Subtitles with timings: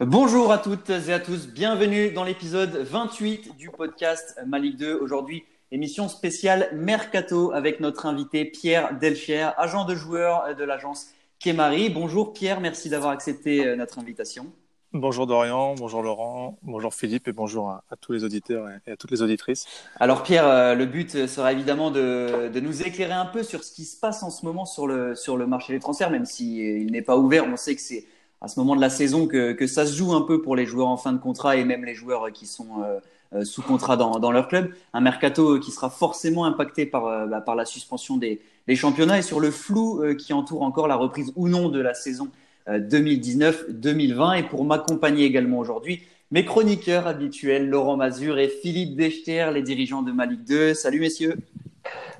[0.00, 4.98] Bonjour à toutes et à tous, bienvenue dans l'épisode 28 du podcast Malik 2.
[5.00, 11.88] Aujourd'hui, émission spéciale Mercato avec notre invité Pierre Delcher, agent de joueur de l'agence Kémari.
[11.88, 14.52] Bonjour Pierre, merci d'avoir accepté euh, notre invitation.
[14.94, 19.10] Bonjour Dorian, bonjour Laurent, bonjour Philippe et bonjour à, tous les auditeurs et à toutes
[19.10, 19.64] les auditrices.
[19.98, 23.86] Alors Pierre, euh, le but sera évidemment de, nous éclairer un peu sur ce qui
[23.86, 27.00] se passe en ce moment sur le, sur le marché des transferts, même s'il n'est
[27.00, 27.46] pas ouvert.
[27.50, 28.04] On sait que c'est
[28.42, 30.88] à ce moment de la saison que, ça se joue un peu pour les joueurs
[30.88, 32.98] en fin de contrat et même les joueurs qui sont euh,
[33.34, 34.74] euh, sous contrat dans, leur club.
[34.92, 38.42] Un mercato qui sera forcément impacté par, euh, bah, par la suspension des,
[38.74, 42.28] championnats et sur le flou qui entoure encore la reprise ou non de la saison
[42.68, 44.38] 2019-2020.
[44.38, 50.02] Et pour m'accompagner également aujourd'hui, mes chroniqueurs habituels, Laurent Mazur et Philippe Dechter, les dirigeants
[50.02, 50.74] de Malik 2.
[50.74, 51.36] Salut messieurs.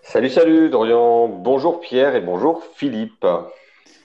[0.02, 1.28] Salut, salut Dorian.
[1.28, 3.24] Bonjour Pierre et bonjour Philippe.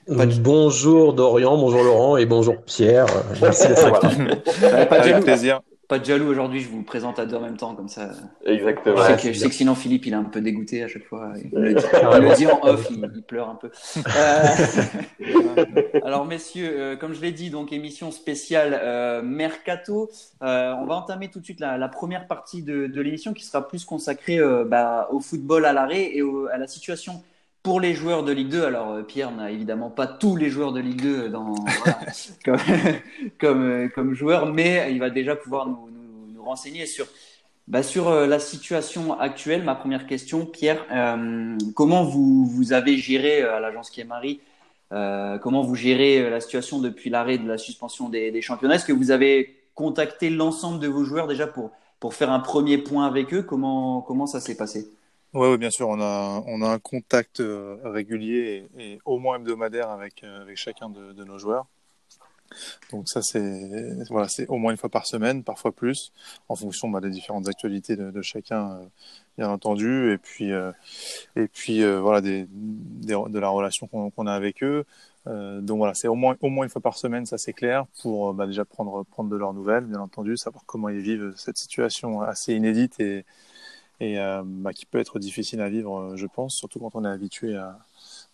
[0.07, 3.07] Bonjour Dorian, bonjour Laurent et bonjour Pierre.
[3.41, 3.91] Merci d'être
[4.87, 5.59] Pas de plaisir.
[5.87, 8.11] Pas de jaloux aujourd'hui, je vous présente à deux en même temps, comme ça.
[8.45, 8.97] Exactement.
[8.97, 11.31] Je sais, que, sinon Philippe, il est un peu dégoûté à chaque fois.
[11.41, 11.75] Il me le
[12.35, 13.71] dit, en off, il, pleure un peu.
[13.97, 20.09] Euh, alors messieurs, euh, comme je l'ai dit, donc émission spéciale euh, Mercato.
[20.41, 23.85] on va entamer tout de suite la, première partie de, de l'émission qui sera plus
[23.85, 26.21] consacrée bah, au football à l'arrêt et
[26.51, 27.23] à la situation
[27.67, 30.71] pour les joueurs de Ligue 2, alors euh, Pierre n'a évidemment pas tous les joueurs
[30.71, 31.53] de Ligue 2 dans,
[32.45, 32.55] comme,
[33.41, 35.89] comme, euh, comme joueurs, mais il va déjà pouvoir nous,
[36.33, 37.07] nous, renseigner sur,
[37.67, 39.63] bah, sur euh, la situation actuelle.
[39.63, 40.85] Ma première question, Pierre,
[41.75, 44.39] comment vous, vous avez géré à l'agence Kiemari
[44.93, 48.75] euh, comment vous gérez la situation depuis l'arrêt de la suspension des, des championnats?
[48.75, 52.77] Est-ce que vous avez contacté l'ensemble de vos joueurs déjà pour, pour faire un premier
[52.77, 53.41] point avec eux?
[53.41, 54.89] Comment, comment ça s'est passé?
[55.33, 59.35] Oui, ouais, bien sûr, on a, on a un contact euh, régulier et, au moins
[59.35, 61.65] hebdomadaire avec, euh, avec chacun de, nos joueurs.
[62.91, 66.13] Donc ça, c'est voilà, c'est au moins une fois par semaine, parfois plus,
[66.47, 68.85] en fonction bah, des différentes actualités de, chacun, euh,
[69.37, 70.51] bien entendu, et puis,
[71.35, 74.85] et puis voilà, de la relation qu'on a avec eux.
[75.25, 78.33] donc voilà, c'est au moins, au moins une fois par semaine, ça c'est clair, pour
[78.33, 82.21] bah, déjà prendre, prendre de leurs nouvelles, bien entendu, savoir comment ils vivent cette situation
[82.21, 83.25] assez inédite et,
[83.99, 87.05] et euh, bah, qui peut être difficile à vivre, euh, je pense, surtout quand on
[87.05, 87.79] est habitué à,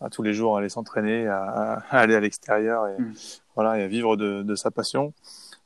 [0.01, 3.13] à tous les jours à aller s'entraîner, à, à, aller à l'extérieur et mm.
[3.55, 5.13] voilà et à vivre de, de sa passion.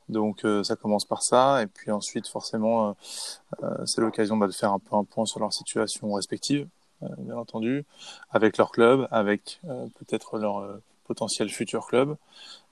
[0.08, 2.96] Donc euh, ça commence par ça et puis ensuite forcément
[3.84, 6.66] c'est l'occasion bah, de faire un peu un point sur leur situation respective,
[7.18, 7.84] bien entendu,
[8.30, 9.60] avec leur club, avec
[9.98, 12.16] peut-être leur potentiel futur club.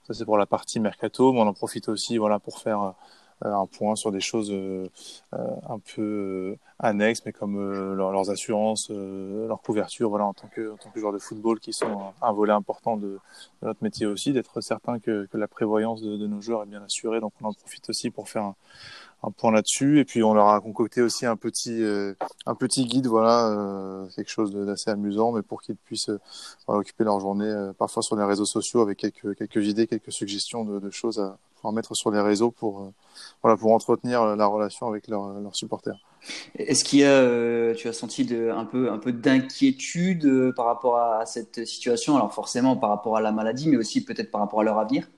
[0.07, 2.91] Ça c'est pour la partie mercato, mais on en profite aussi voilà pour faire euh,
[3.43, 4.89] un point sur des choses euh,
[5.35, 5.39] euh,
[5.69, 10.91] un peu annexes, mais comme leurs assurances, leur couverture, voilà, en tant que en tant
[10.91, 13.19] que joueur de football, qui sont un, volet important de,
[13.63, 16.67] de, notre métier aussi, d'être certain que, que la prévoyance de, de, nos joueurs est
[16.67, 17.21] bien assurée.
[17.21, 18.55] Donc on en profite aussi pour faire un,
[19.23, 20.01] un point là-dessus.
[20.01, 22.15] Et puis on leur a concocté aussi un petit, euh,
[22.47, 26.19] un petit guide, voilà, euh, quelque chose d'assez amusant, mais pour qu'ils puissent euh,
[26.67, 30.79] occuper leur journée, parfois sur les réseaux sociaux, avec quelques, quelques idées, quelques suggestions de,
[30.79, 32.93] de choses à pouvoir mettre sur les réseaux pour,
[33.43, 35.99] voilà, pour entretenir la relation avec leurs supporters.
[36.57, 40.97] Est-ce qu'il y a, tu as senti de, un peu, un peu d'inquiétude par rapport
[40.97, 42.17] à, à cette situation?
[42.17, 45.09] Alors forcément par rapport à la maladie, mais aussi peut-être par rapport à leur avenir?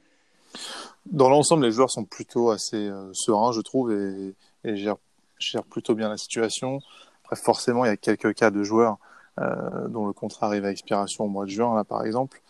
[1.06, 4.96] Dans l'ensemble, les joueurs sont plutôt assez euh, sereins, je trouve, et, et gèrent,
[5.38, 6.80] gèrent, plutôt bien la situation.
[7.24, 8.98] Après, forcément, il y a quelques cas de joueurs
[9.40, 12.42] euh, dont le contrat arrive à expiration au mois de juin, là, par exemple,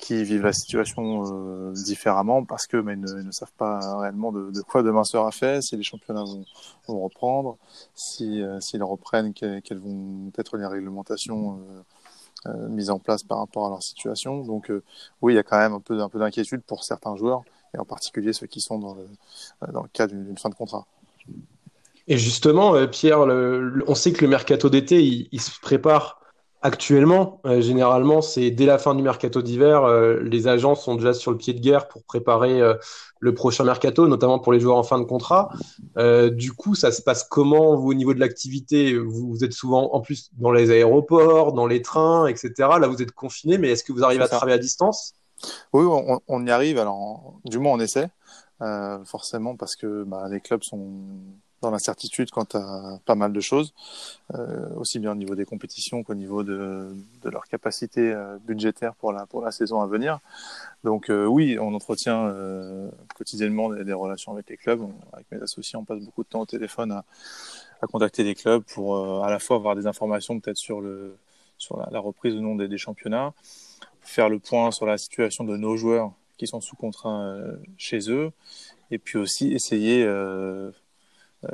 [0.00, 4.50] qui vivent la situation euh, différemment parce que mais, ne, ne, savent pas réellement de,
[4.50, 6.44] de, quoi demain sera fait, si les championnats vont,
[6.88, 7.58] vont reprendre,
[7.94, 11.60] si euh, s'ils reprennent, quelles, quelles, vont être les réglementations
[12.46, 14.42] euh, mises en place par rapport à leur situation.
[14.44, 14.72] Donc
[15.20, 17.42] oui, il y a quand même un peu, un peu d'inquiétude pour certains joueurs
[17.74, 19.06] et en particulier ceux qui sont dans le,
[19.62, 20.86] euh, dans le cas d'une fin de contrat.
[22.08, 26.19] Et justement, euh, Pierre, le, on sait que le mercato d'été, il, il, se prépare
[26.62, 27.40] actuellement.
[27.46, 31.30] Euh, généralement, c'est dès la fin du mercato d'hiver, euh, les agents sont déjà sur
[31.30, 32.74] le pied de guerre pour préparer euh,
[33.18, 35.50] le prochain mercato, notamment pour les joueurs en fin de contrat.
[36.30, 38.96] du coup, ça se passe comment vous, au niveau de l'activité?
[38.96, 42.52] Vous, vous, êtes souvent en plus dans les aéroports, dans les trains, etc.
[42.58, 45.14] Là, vous êtes confiné, mais est-ce que vous arrivez à travailler à distance?
[45.72, 46.78] Oui, on, on, y arrive.
[46.78, 48.08] Alors, du moins, on essaie,
[49.04, 50.98] forcément, parce que bah, les clubs sont
[51.62, 53.74] dans l'incertitude quant à pas mal de choses,
[54.34, 58.94] euh, aussi bien au niveau des compétitions qu'au niveau de, de, leur capacité euh, budgétaire
[58.94, 60.18] pour la, pour la saison à venir.
[60.84, 64.82] Donc euh, oui, on entretient euh, quotidiennement des, des, relations avec les clubs.
[65.12, 67.04] avec mes associés, on passe beaucoup de temps au téléphone à,
[67.82, 71.16] à contacter les clubs pour à la fois avoir des informations peut-être sur le
[71.58, 73.34] sur la, reprise ou non des, championnats,
[74.00, 77.34] faire le point sur la situation de nos joueurs qui sont sous contrat
[77.76, 78.32] chez eux,
[78.90, 80.06] et puis aussi essayer,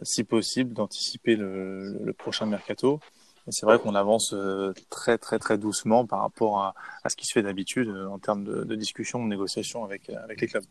[0.02, 3.00] si possible, d'anticiper le, prochain mercato
[3.48, 6.58] c'est vrai qu'on avance euh, très très très doucement par rapport
[7.04, 10.10] à, ce qui se fait d'habitude euh, en termes de, de, discussion, de négociation avec,
[10.10, 10.64] euh, les clubs.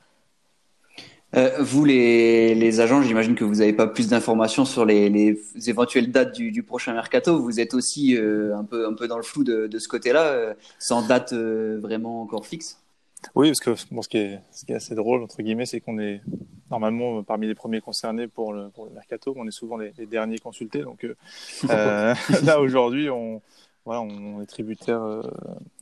[1.35, 6.11] Euh, vous, les, agents, j'imagine que vous n'avez pas plus d'informations sur les, les, éventuelles
[6.11, 7.41] dates du, prochain mercato.
[7.41, 11.33] Vous êtes aussi un, peu, un peu dans le flou de ce côté-là, sans date
[11.33, 12.84] vraiment encore fixe?
[13.33, 15.79] Oui, parce que bon, ce, qui est, ce qui est assez drôle, entre guillemets, c'est
[15.79, 16.21] qu'on est
[16.69, 19.33] normalement parmi les premiers concernés pour le, pour le mercato.
[19.37, 20.81] On est souvent les, les derniers consultés.
[20.81, 21.15] Donc euh,
[21.69, 22.13] euh
[22.43, 23.41] là, aujourd'hui, on,
[23.85, 25.23] voilà, on est tributaire euh,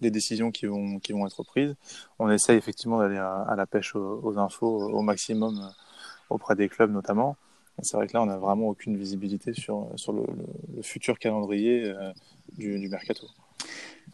[0.01, 1.75] des décisions qui vont, qui vont être prises.
[2.19, 5.69] On essaye effectivement d'aller à, la pêche aux, infos au maximum euh,
[6.29, 7.35] auprès des clubs notamment.
[7.81, 10.23] C'est vrai que là, on n'a vraiment aucune visibilité sur, sur le,
[10.75, 11.91] le, futur calendrier
[12.55, 13.25] du, du mercato.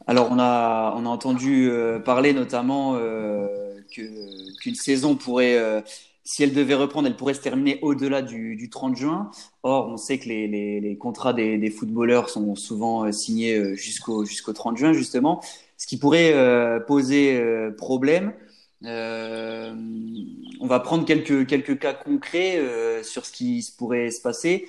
[0.09, 3.47] Alors, on a, on a entendu euh, parler notamment euh,
[3.91, 5.81] qu'une saison pourrait, euh,
[6.23, 9.29] si elle devait reprendre, elle pourrait se terminer au-delà du, du, 30 juin.
[9.61, 14.51] Or, on sait que les, les, contrats des, des, footballeurs sont souvent signés jusqu'au jusqu'au
[14.51, 15.41] 30 juin, justement,
[15.77, 16.33] ce qui pourrait
[16.87, 17.39] poser
[17.77, 18.33] problème.
[18.81, 19.75] on
[20.67, 22.59] va prendre quelques, quelques cas concrets
[23.03, 24.67] sur ce qui pourrait se passer.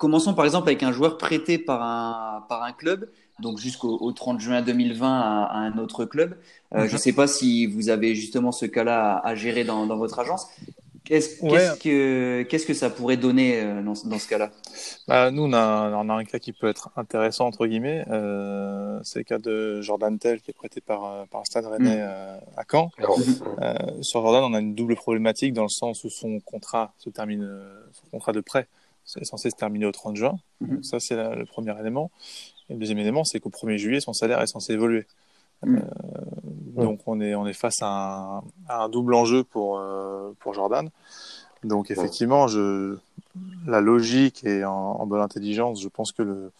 [0.00, 3.08] commençons par exemple avec un joueur prêté par un, par un club
[3.40, 6.36] donc jusqu'au 30 juin 2020 à, un autre club.
[6.74, 6.98] Euh, Je ne mhm.
[6.98, 10.48] sais pas si vous avez justement ce cas-là à, gérer dans, dans, votre agence.
[11.06, 14.50] Qu'est-ce que, qu'est-ce que ça pourrait donner euh, dans, dans ce cas-là?
[15.06, 18.04] Bah, Nous, on a, on a, un cas qui peut être intéressant, entre guillemets.
[18.10, 21.96] Euh, c'est le cas de Jordan Tell, qui est prêté par, par un stade rennais
[21.96, 22.08] mhm.
[22.08, 22.90] euh, à Caen.
[22.98, 24.02] Mhm.
[24.02, 27.48] sur Jordan, on a une double problématique dans le sens où son contrat se termine,
[27.92, 28.66] son contrat de prêt
[29.20, 30.36] est censé se terminer au 30 juin.
[30.60, 32.10] Donc ça, c'est le premier élément.
[32.68, 35.06] Et le deuxième élément, c'est qu'au 1er juillet, son salaire est censé évoluer.
[35.64, 35.76] Mm.
[35.76, 35.82] Euh,
[36.82, 40.54] donc on est, on est face à un, à un double enjeu pour, euh, pour
[40.54, 40.90] Jordan.
[41.64, 42.96] Donc effectivement, je,
[43.66, 46.52] la logique et en, en bonne intelligence, je pense que le,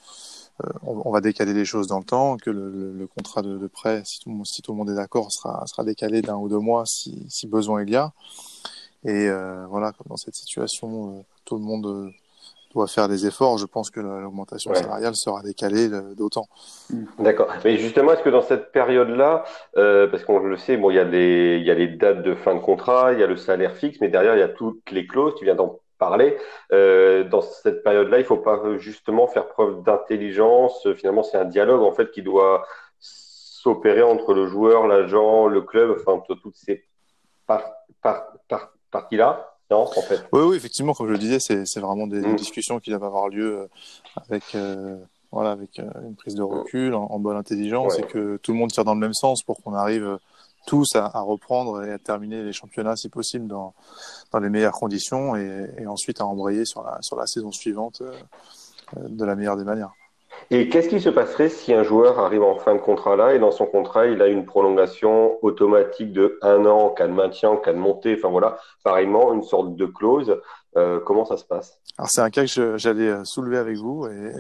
[0.65, 3.43] euh, on, on, va décaler les choses dans le temps, que le, le, le contrat
[3.43, 6.37] de, de, prêt, si tout, si tout, le monde est d'accord, sera, sera décalé d'un
[6.37, 8.13] ou deux mois si, si besoin il y a.
[9.05, 9.29] Et
[9.69, 12.11] voilà, comme dans cette situation, tout le monde
[12.77, 16.47] doit faire des efforts, je pense que l'augmentation salariale sera décalée euh, d'autant.
[16.91, 17.05] Mm.
[17.21, 17.49] D'accord.
[17.65, 19.45] Mais justement, est-ce que dans cette période-là,
[19.77, 22.23] euh, parce qu'on le sait, bon, il y a les, il y a les dates
[22.23, 24.49] de fin de contrat, il y a le salaire fixe, mais derrière, il y a
[24.49, 25.35] toutes les clauses.
[25.37, 26.37] Tu viens d'en parler.
[26.73, 30.87] Euh, dans cette période-là, il faut pas justement faire preuve d'intelligence.
[30.95, 32.67] Finalement, c'est un dialogue en fait qui doit
[32.99, 36.85] s'opérer entre le joueur, l'agent, le club, enfin toutes ces
[38.91, 39.56] parties-là.
[39.71, 40.25] Non, en fait.
[40.33, 42.37] Oui, oui, effectivement, comme je le disais, c'est vraiment des, mm.
[42.37, 43.67] discussions qui doivent avoir lieu euh,
[44.29, 44.97] avec, euh,
[45.33, 48.71] voilà, avec euh, une prise de recul, en, bonne intelligence, et que tout le monde
[48.71, 50.19] tire dans le même sens pour qu'on arrive
[50.67, 53.75] tous à, à, reprendre et à terminer les championnats, si possible, dans,
[54.33, 58.03] dans les meilleures conditions, et, et ensuite à embrayer sur la, sur la saison suivante
[58.97, 59.93] de la meilleure des manières.
[60.51, 63.39] Et qu'est-ce qui se passerait si un joueur arrive en fin de contrat là et
[63.39, 67.51] dans son contrat il a une prolongation automatique de un an en cas de maintien,
[67.51, 70.41] en cas de montée, enfin voilà, pareillement une sorte de clause.
[70.77, 71.81] Euh, comment ça se passe?
[71.97, 74.33] Alors c'est un cas que j'allais euh, soulever avec vous et,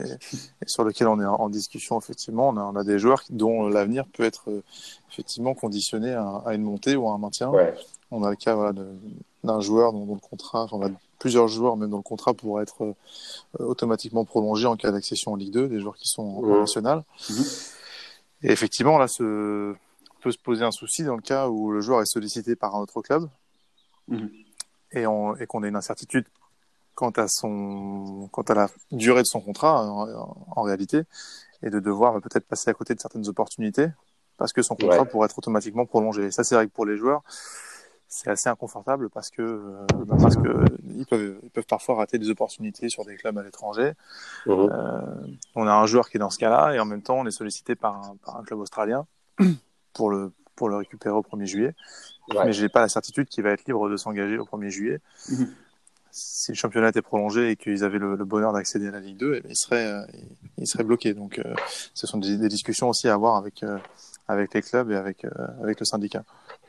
[0.62, 2.50] et, sur lequel on est en, discussion effectivement.
[2.50, 4.62] On a, on a des joueurs dont l'avenir peut être euh,
[5.10, 7.48] effectivement conditionné à, à, une montée ou à un maintien.
[7.48, 7.72] Ouais.
[8.10, 8.74] On a le cas voilà,
[9.44, 12.82] d'un joueur dont, dont, le contrat, enfin, plusieurs joueurs même dans le contrat pour être
[12.82, 12.94] euh,
[13.58, 17.04] automatiquement prolongés en cas d'accession en Ligue 2, des joueurs qui sont en national.
[17.30, 17.34] Mmh.
[18.42, 19.74] Et effectivement, là, se,
[20.20, 22.80] peut se poser un souci dans le cas où le joueur est sollicité par un
[22.80, 23.28] autre club
[24.08, 24.26] mmh.
[24.92, 26.26] et, on, et qu'on a une incertitude
[26.94, 31.02] quant à, son, quant à la durée de son contrat en, en réalité
[31.62, 33.88] et de devoir peut-être passer à côté de certaines opportunités
[34.36, 35.08] parce que son contrat ouais.
[35.08, 36.26] pourrait être automatiquement prolongé.
[36.26, 37.22] Et ça, c'est vrai que pour les joueurs,
[38.16, 39.86] c'est assez inconfortable parce que euh,
[40.18, 40.64] parce que
[40.96, 43.92] ils peuvent ils peuvent parfois rater des opportunités sur des clubs à l'étranger.
[44.46, 44.50] Mmh.
[44.50, 45.00] Euh,
[45.54, 47.30] on a un joueur qui est dans ce cas-là et en même temps on est
[47.30, 49.06] sollicité par un, par un club australien
[49.92, 51.74] pour le pour le récupérer au 1er juillet.
[52.30, 52.46] Ouais.
[52.46, 55.00] Mais j'ai pas la certitude qu'il va être libre de s'engager au 1er juillet.
[55.28, 55.44] Mmh.
[56.10, 59.18] Si le championnat était prolongé et qu'ils avaient le, le bonheur d'accéder à la Ligue
[59.18, 60.06] 2, eh bien, il serait euh,
[60.56, 61.12] il serait bloqué.
[61.12, 61.38] Donc
[61.92, 63.62] ce sont des, des, discussions aussi à avoir avec
[64.26, 65.26] avec les clubs et avec
[65.60, 66.24] avec le syndicat.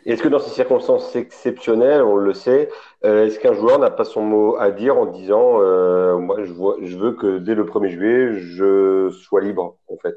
[0.08, 2.70] Est-ce que dans ces circonstances exceptionnelles, on le sait,
[3.04, 6.54] euh, est-ce qu'un joueur n'a pas son mot à dire en disant euh, moi je,
[6.54, 10.16] vois, je veux que dès le 1er juillet je sois libre en fait?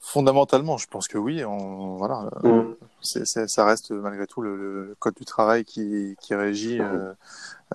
[0.00, 1.44] Fondamentalement, je pense que oui.
[1.44, 2.74] On, voilà, mmh.
[3.02, 7.12] ça reste malgré tout le, code du travail qui, qui régit euh,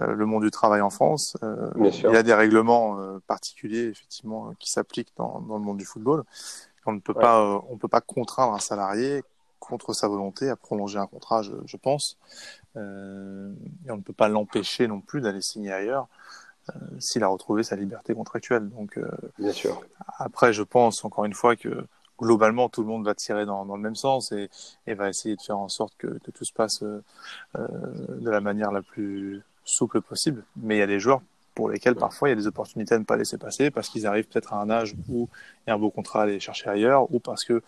[0.02, 1.38] euh, le monde du travail en France.
[1.78, 2.98] Il y a des règlements
[3.28, 6.24] particuliers effectivement qui s'appliquent dans, dans, le monde du football.
[6.86, 9.24] On ne peut pas, on peut pas contraindre un salarié
[9.68, 12.18] contre sa volonté à prolonger un contrat, je, je pense.
[12.76, 16.08] et on ne peut pas l'empêcher non plus d'aller signer ailleurs.
[17.00, 18.70] s'il a retrouvé sa liberté contractuelle.
[18.70, 19.00] Donc,
[19.38, 19.82] Bien sûr.
[20.18, 21.86] Après, je pense encore une fois que
[22.20, 24.50] globalement, tout le monde va tirer dans, dans le même sens et,
[24.88, 27.04] et, va essayer de faire en sorte que, que tout se passe euh,
[27.58, 27.68] euh,
[28.20, 30.44] de la manière la plus souple possible.
[30.56, 31.22] Mais il y a des joueurs
[31.56, 34.08] pour lesquels parfois il y a des opportunités à ne pas laisser passer parce qu'ils
[34.08, 35.30] arrivent peut-être à un âge où
[35.66, 37.62] il y a un beau contrat à aller chercher ailleurs ou parce que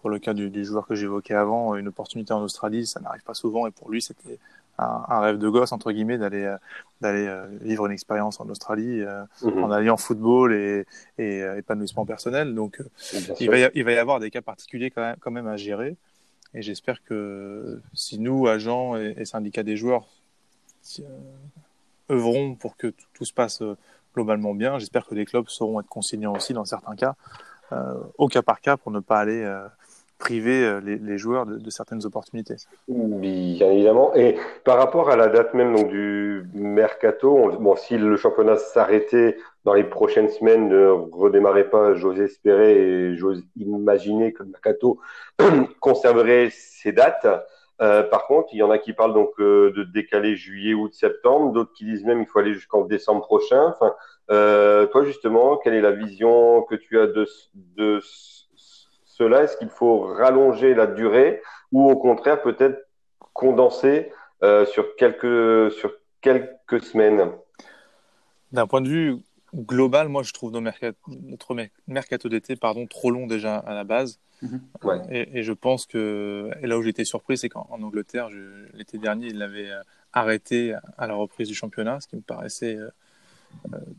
[0.00, 3.22] pour le cas du, du joueur que j'évoquais avant, une opportunité en Australie, ça n'arrive
[3.22, 4.38] pas souvent et pour lui c'était
[4.78, 6.56] un, un, rêve de gosse entre guillemets d'aller euh,
[7.00, 9.64] d'aller euh, vivre une expérience en Australie euh, mhm.
[9.64, 10.86] en alliant football et,
[11.18, 12.54] et épanouissement personnel.
[12.54, 12.82] Donc
[13.40, 15.56] il va, y, il va y avoir des cas particuliers quand même, quand même à
[15.56, 15.96] gérer.
[16.54, 20.06] Et j'espère que si nous, agents et, et syndicats des joueurs,
[20.80, 21.04] si,
[22.10, 23.62] œuvrons pour que tout, se passe
[24.14, 27.16] globalement bien, j'espère que les clubs sauront être conciliants aussi dans certains cas,
[27.72, 29.66] euh, au cas par cas, pour ne pas aller euh,
[30.18, 32.56] priver euh, les, joueurs de, certaines opportunités.
[32.88, 34.14] Bien évidemment.
[34.14, 39.36] Et par rapport à la date même du mercato, on, bon, si le championnat s'arrêtait
[39.64, 45.00] dans les prochaines semaines, ne redémarrait pas, j'ose espérer et j'ose imaginer que le mercato
[45.80, 47.26] conserverait ses dates.
[47.82, 50.94] Euh, par contre, il y en a qui parlent donc euh, de décaler juillet, août,
[50.94, 53.74] septembre, d'autres qui disent même il faut aller jusqu'en décembre prochain.
[54.28, 57.26] Toi justement, quelle est la vision que tu as de,
[57.76, 58.00] de
[59.16, 61.42] cela Est-ce qu'il faut rallonger la durée
[61.72, 62.86] ou au contraire peut-être
[63.32, 67.30] condenser euh, sur, quelques, sur quelques semaines?
[68.52, 69.16] D'un point de vue
[69.54, 71.56] global, moi je trouve nos mercato, notre
[71.86, 74.18] mercato d'été pardon, trop long déjà à la base.
[74.42, 74.56] Mmh.
[74.84, 75.00] Ouais.
[75.10, 78.28] Et, et, je pense que, et là où j'étais surpris, c'est qu'en Angleterre,
[78.74, 79.80] l'été dernier, ils l'avaient euh,
[80.12, 82.90] arrêté à la reprise du championnat, ce qui me paraissait euh,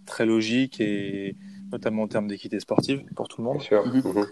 [0.05, 1.35] très logique et
[1.71, 3.57] notamment en termes d'équité sportive pour tout le monde.
[3.57, 4.25] Mmh.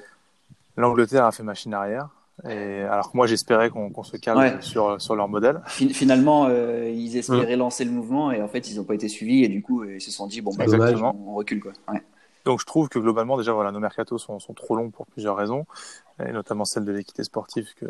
[0.78, 2.10] L'Angleterre a fait machine arrière.
[2.50, 4.58] Et alors que moi j'espérais qu'on qu se calme ouais.
[4.60, 5.62] sur, sur leur modèle.
[5.68, 7.60] Finalement, euh, ils espéraient mmh.
[7.60, 10.02] lancer le mouvement et en fait ils n'ont pas été suivis et du coup ils
[10.02, 10.66] se sont dit bon bah,
[11.18, 11.72] on recule quoi.
[11.90, 12.02] Ouais.
[12.46, 15.36] Donc je trouve que globalement déjà voilà nos mercatos sont, sont trop longs pour plusieurs
[15.36, 15.66] raisons
[16.26, 17.86] et notamment celle de l'équité sportive que,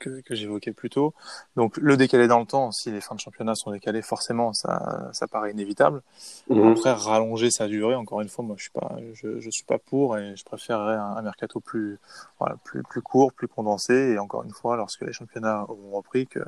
[0.00, 1.14] que, que j'évoquais plus tôt.
[1.54, 5.10] Donc le décaler dans le temps, si les fins de championnat sont décalées, forcément ça,
[5.12, 6.02] ça paraît inévitable.
[6.48, 6.72] Mmh.
[6.72, 9.78] Après rallonger sa durée, encore une fois, moi je suis pas je, je suis pas
[9.78, 11.98] pour et je préférerais un, un mercato plus
[12.40, 16.26] voilà plus plus court, plus condensé et encore une fois lorsque les championnats auront repris
[16.26, 16.40] que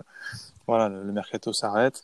[0.66, 2.02] voilà le, le mercato s'arrête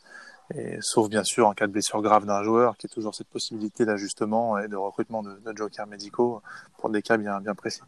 [0.53, 3.27] et, sauf bien sûr en cas de blessure grave d'un joueur, qui est toujours cette
[3.27, 6.41] possibilité d'ajustement et de recrutement de, de jokers médicaux
[6.77, 7.81] pour des cas bien, bien précis.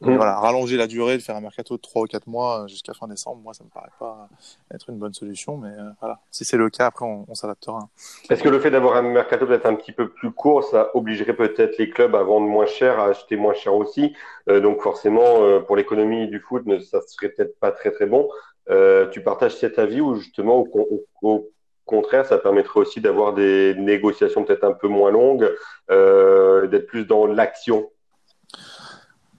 [0.00, 0.16] Mmh.
[0.16, 3.06] Voilà, rallonger la durée, de faire un mercato de 3 ou 4 mois jusqu'à fin
[3.06, 4.28] décembre, moi, ça me paraît pas
[4.72, 7.88] être une bonne solution, mais euh, voilà, si c'est le cas, après, on, on s'adaptera.
[8.28, 11.34] Est-ce que le fait d'avoir un mercato peut-être un petit peu plus court, ça obligerait
[11.34, 14.14] peut-être les clubs à vendre moins cher, à acheter moins cher aussi?
[14.48, 18.28] Euh, Donc forcément, euh, pour l'économie du foot, ça serait peut-être pas très très bon.
[18.70, 21.50] Euh, tu partages cet avis ou justement au, au, au
[21.84, 25.50] contraire, ça permettrait aussi d'avoir des négociations peut-être un peu moins longues,
[25.90, 27.90] euh, d'être plus dans l'action.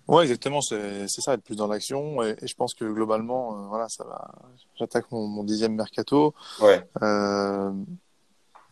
[0.07, 2.21] Ouais, exactement, c'est ça, être plus dans l'action.
[2.21, 4.31] Et, et, je pense que globalement, euh, voilà, ça va.
[4.77, 6.35] J'attaque mon, mon, dixième mercato.
[6.61, 6.87] Ouais.
[7.01, 7.71] Euh,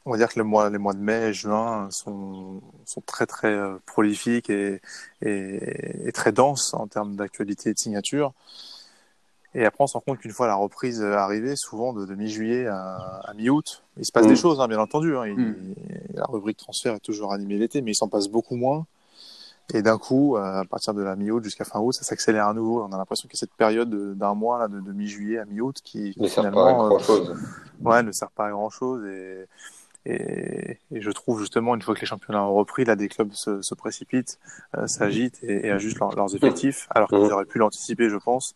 [0.06, 3.54] on va dire que les mois, les mois de mai, juin sont, sont très très
[3.54, 4.82] euh, prolifiques et,
[5.22, 8.34] et, et, très denses en termes d'actualité et de signature.
[9.56, 12.68] Et après, on se rend compte qu'une fois la reprise arrivée, souvent de, de mi-juillet
[12.68, 14.30] à, à mi-août, il se passe mmh.
[14.30, 15.16] des choses, hein, bien entendu.
[15.16, 15.28] Hein.
[15.28, 15.76] Il, mmh.
[16.16, 18.86] La rubrique transfert est toujours animée l'été, mais il s'en passe beaucoup moins.
[19.74, 22.84] Et d'un coup, à partir de la mi-août jusqu'à fin août, ça s'accélère à nouveau.
[22.84, 26.14] On a l'impression que cette période d'un mois, là, de, de mi-juillet à mi-août, qui
[26.18, 27.30] ne finalement, sert pas à grand chose.
[27.30, 29.06] Euh, ouais, ne sert pas à grand chose.
[29.06, 29.48] Et,
[30.06, 33.32] et, et, je trouve justement, une fois que les championnats ont repris, là, des clubs
[33.32, 34.38] se, se précipitent,
[34.78, 38.56] euh, s'agitent et, et, ajustent leur, leurs effectifs, alors qu'ils auraient pu l'anticiper, je pense.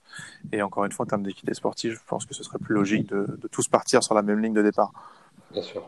[0.51, 3.07] Et encore une fois, en termes d'équité sportive, je pense que ce serait plus logique
[3.07, 4.91] de, de tous partir sur la même ligne de départ.
[5.51, 5.87] Bien sûr.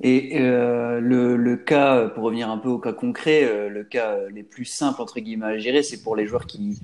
[0.00, 4.16] Et euh, le, le, cas, pour revenir un peu au cas concret, euh, le cas
[4.30, 6.80] les plus simples entre guillemets à gérer, c'est pour les joueurs qui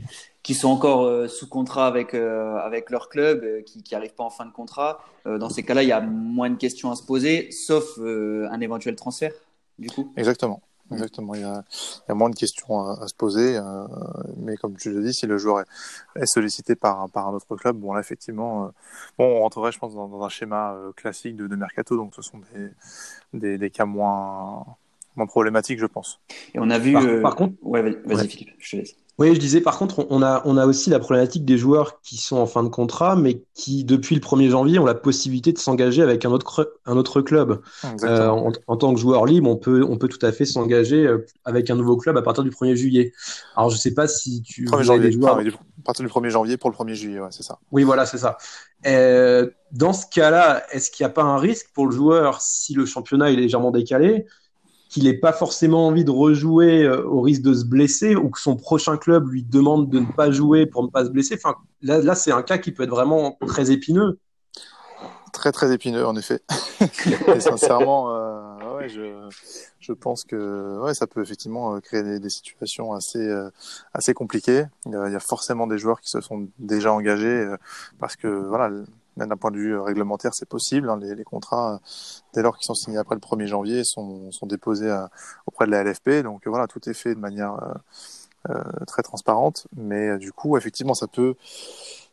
[0.48, 4.14] qui sont encore euh, sous contrat avec euh, avec leur club, euh, qui qui arrivent
[4.14, 5.04] pas en fin de contrat.
[5.26, 8.96] dans ces cas-là, il y a moins de questions à se poser, sauf un éventuel
[8.96, 9.32] transfert,
[9.78, 10.10] du coup.
[10.16, 10.62] Exactement.
[10.90, 13.86] Exactement, il y, a, il y a moins de questions à, à se poser, euh,
[14.36, 17.56] mais comme tu le dis, si le joueur est, est, sollicité par, par un autre
[17.56, 18.68] club, bon là effectivement, euh,
[19.18, 22.14] bon on rentrerait je pense dans, dans un schéma euh, classique de, de, mercato, donc
[22.14, 22.70] ce sont des,
[23.34, 24.64] des, des, cas moins
[25.16, 26.20] moins problématiques je pense.
[26.54, 26.92] Et on a vu.
[26.92, 28.28] Par, par contre, ouais vas-y ouais.
[28.28, 28.96] Philippe, je te laisse.
[29.18, 32.16] Oui, je disais, par contre, on a, on a aussi la problématique des joueurs qui
[32.16, 35.58] sont en fin de contrat, mais qui, depuis le 1er janvier, ont la possibilité de
[35.58, 37.60] s'engager avec un autre, un autre club.
[38.04, 41.04] Euh, en, en, tant que joueur libre, on peut, on peut tout à fait s'engager
[41.04, 43.12] euh, avec un nouveau club à partir du 1er juillet.
[43.56, 44.66] Alors, je sais pas si tu...
[44.66, 45.36] 1er janvier, joueurs...
[45.36, 47.58] à partir du 1er janvier pour le 1er juillet, ouais, c'est ça.
[47.72, 48.38] Oui, voilà, c'est ça.
[48.86, 52.72] Euh, dans ce cas-là, est-ce qu'il n'y a pas un risque pour le joueur si
[52.72, 54.26] le championnat est légèrement décalé?
[54.88, 58.40] Qu'il n'ait pas forcément envie de rejouer euh, au risque de se blesser ou que
[58.40, 61.38] son prochain club lui demande de ne pas jouer pour ne pas se blesser.
[61.42, 64.18] Enfin, là, là c'est un cas qui peut être vraiment très épineux.
[65.32, 66.40] Très, très épineux, en effet.
[67.34, 69.28] Et sincèrement, euh, ouais, je,
[69.78, 73.50] je, pense que ouais, ça peut effectivement euh, créer des, des situations assez, euh,
[73.92, 74.64] assez compliquées.
[74.86, 77.46] Il y, a, forcément des joueurs qui se sont déjà engagés
[77.98, 78.70] parce que voilà,
[79.18, 80.88] même d'un point de vue euh, réglementaire, c'est possible.
[80.88, 81.78] Hein, les, les, contrats, euh,
[82.34, 85.10] dès lors qu'ils sont signés après le 1er janvier, sont, sont déposés à,
[85.46, 86.22] auprès de la LFP.
[86.22, 89.66] Donc voilà, tout est fait de manière euh, euh, très transparente.
[89.76, 91.34] Mais euh, du coup, effectivement, ça peut,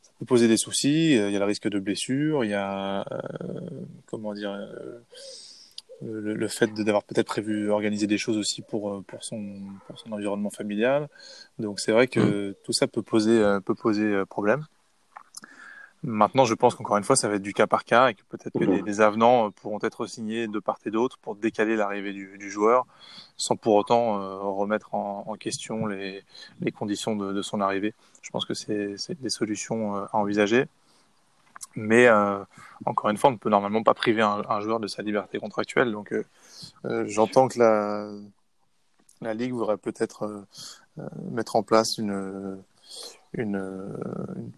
[0.02, 1.14] ça peut poser des soucis.
[1.14, 2.44] Il y a le risque de blessure.
[2.44, 3.06] Il y a,
[4.08, 4.58] comment dire,
[6.02, 10.12] le, le, fait d'avoir peut-être prévu organiser des choses aussi pour, pour, son, pour son
[10.12, 11.08] environnement familial.
[11.60, 12.56] Donc c'est vrai que mmh.
[12.64, 14.66] tout ça peut poser, peut poser problème.
[16.08, 18.22] Maintenant, je pense qu'encore une fois, ça va être du cas par cas et que
[18.30, 22.14] peut-être que des, des, avenants pourront être signés de part et d'autre pour décaler l'arrivée
[22.14, 22.86] du, du, joueur
[23.38, 26.24] sans pour autant euh, remettre en, en question les,
[26.62, 27.96] les conditions de, de, son arrivée.
[28.22, 30.68] Je pense que c'est des solutions euh, à envisager.
[31.76, 32.44] Mais euh,
[32.86, 35.40] encore une fois, on ne peut normalement pas priver un, un joueur de sa liberté
[35.40, 35.92] contractuelle.
[35.92, 36.24] Donc, euh,
[36.86, 38.10] euh, j'entends que la,
[39.22, 40.46] la Ligue voudrait peut-être
[41.32, 42.62] mettre en place une
[43.38, 43.56] une,
[44.36, 44.52] une,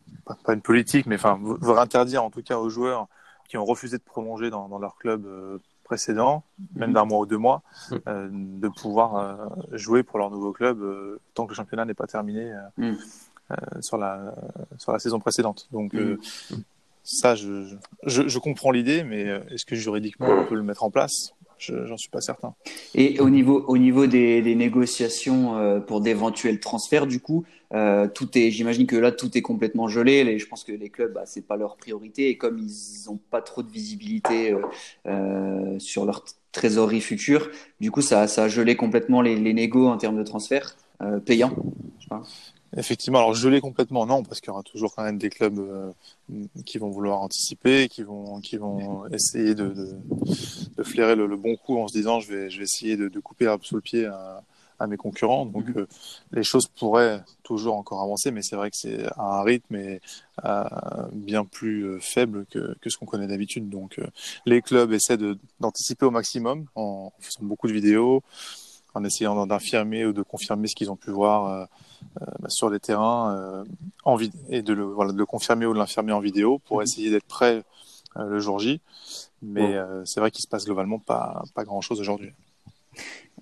[0.44, 3.08] pas une politique, mais enfin, voudrait interdire en tout cas aux joueurs
[3.48, 6.44] qui ont refusé de prolonger dans, dans leur club euh, précédent,
[6.76, 7.96] même d'un mois ou deux mois, mm.
[8.08, 11.94] euh, de pouvoir euh, jouer pour leur nouveau club euh, tant que le championnat n'est
[11.94, 12.98] pas terminé euh, mm.
[13.50, 14.36] Euh, sur, la,
[14.78, 15.70] sur la saison précédente.
[15.72, 16.18] Donc, mm.
[17.04, 20.92] ça, je, je, je comprends l'idée, mais est-ce que juridiquement on peut le mettre en
[20.92, 21.34] place?
[21.60, 22.54] J'en suis pas certain.
[22.96, 28.38] Et au niveau, au niveau des, négociations euh, pour d'éventuels transferts, du coup, euh, tout
[28.38, 30.24] est, j'imagine que là, tout est complètement gelé.
[30.24, 33.20] Les, je pense que les clubs, bah, c'est pas leur priorité et comme ils n'ont
[33.30, 34.56] pas trop de visibilité
[35.08, 39.88] euh, sur leur trésorerie future, du coup, ça, ça a gelé complètement les, les négos
[39.88, 40.76] en termes de transferts
[41.26, 41.54] payants.
[42.78, 45.92] Effectivement, alors geler complètement non, parce qu'il y aura toujours quand même des clubs euh,
[46.66, 49.96] qui vont vouloir anticiper, qui vont qui vont essayer de, de,
[50.78, 53.08] de flairer le, le, bon coup en se disant je vais je vais essayer de,
[53.10, 54.44] de couper l'arbre sous le pied à,
[54.80, 55.46] à mes concurrents.
[55.46, 55.80] Donc mmh.
[55.80, 55.88] euh,
[56.32, 60.00] les choses pourraient toujours encore avancer, mais c'est vrai que c'est à un rythme et,
[60.46, 60.64] euh,
[61.14, 63.70] bien plus euh, faible que, que ce qu'on connaît d'habitude.
[63.70, 64.08] Donc euh,
[64.46, 65.18] les clubs essaient
[65.60, 68.22] d'anticiper au maximum en, en faisant beaucoup de vidéos,
[68.98, 71.66] en essayant d'infirmer ou de confirmer ce qu'ils ont pu voir euh,
[72.22, 73.64] euh, bah, sur les terrains euh,
[74.04, 74.18] en
[74.50, 76.84] et de le, voilà, de le confirmer ou de l'infirmer en vidéo pour mhm.
[76.84, 77.64] essayer d'être prêt
[78.16, 78.82] le jour J.
[79.44, 82.32] Mais c'est vrai qu'il se passe globalement pas, pas grand-chose aujourd'hui.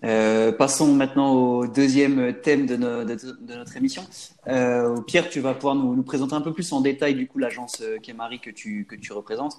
[0.03, 4.03] Euh, passons maintenant au deuxième thème de, no, de, de notre émission.
[4.47, 7.39] Euh, Pierre, tu vas pouvoir nous, nous, présenter un peu plus en détail du coup
[7.39, 9.57] l'agence Kemari que tu, que tu représentes.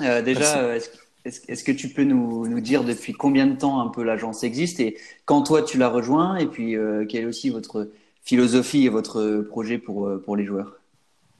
[0.00, 0.90] Euh, déjà, est-ce
[1.28, 4.42] est-ce est que tu peux nous, nous, dire depuis combien de temps un peu l'agence
[4.42, 7.90] existe et quand toi tu l'as rejoint et puis euh, quelle est aussi votre
[8.22, 10.74] philosophie et votre projet pour, euh, pour les joueurs?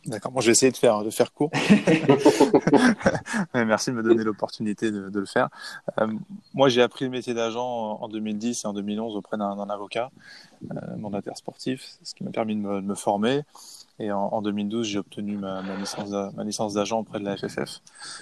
[0.06, 1.50] D'accord, moi je vais essayer de faire, de faire court.
[3.54, 5.48] Merci de me donner l'opportunité de, de, le faire.
[6.00, 6.06] Euh,
[6.54, 10.10] moi j'ai appris le métier d'agent en 2010 et en 2011 auprès d'un avocat,
[10.70, 13.42] euh, mandataire sportif, ce qui m'a permis de me, de me former.
[14.00, 17.36] Et en, en 2012, j'ai obtenu ma, ma licence ma licence d'agent auprès de la
[17.36, 17.80] FFF.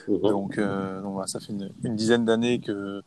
[0.08, 0.18] Mmh.
[0.20, 3.02] Donc, euh, donc voilà, ça fait une, une dizaine d'années que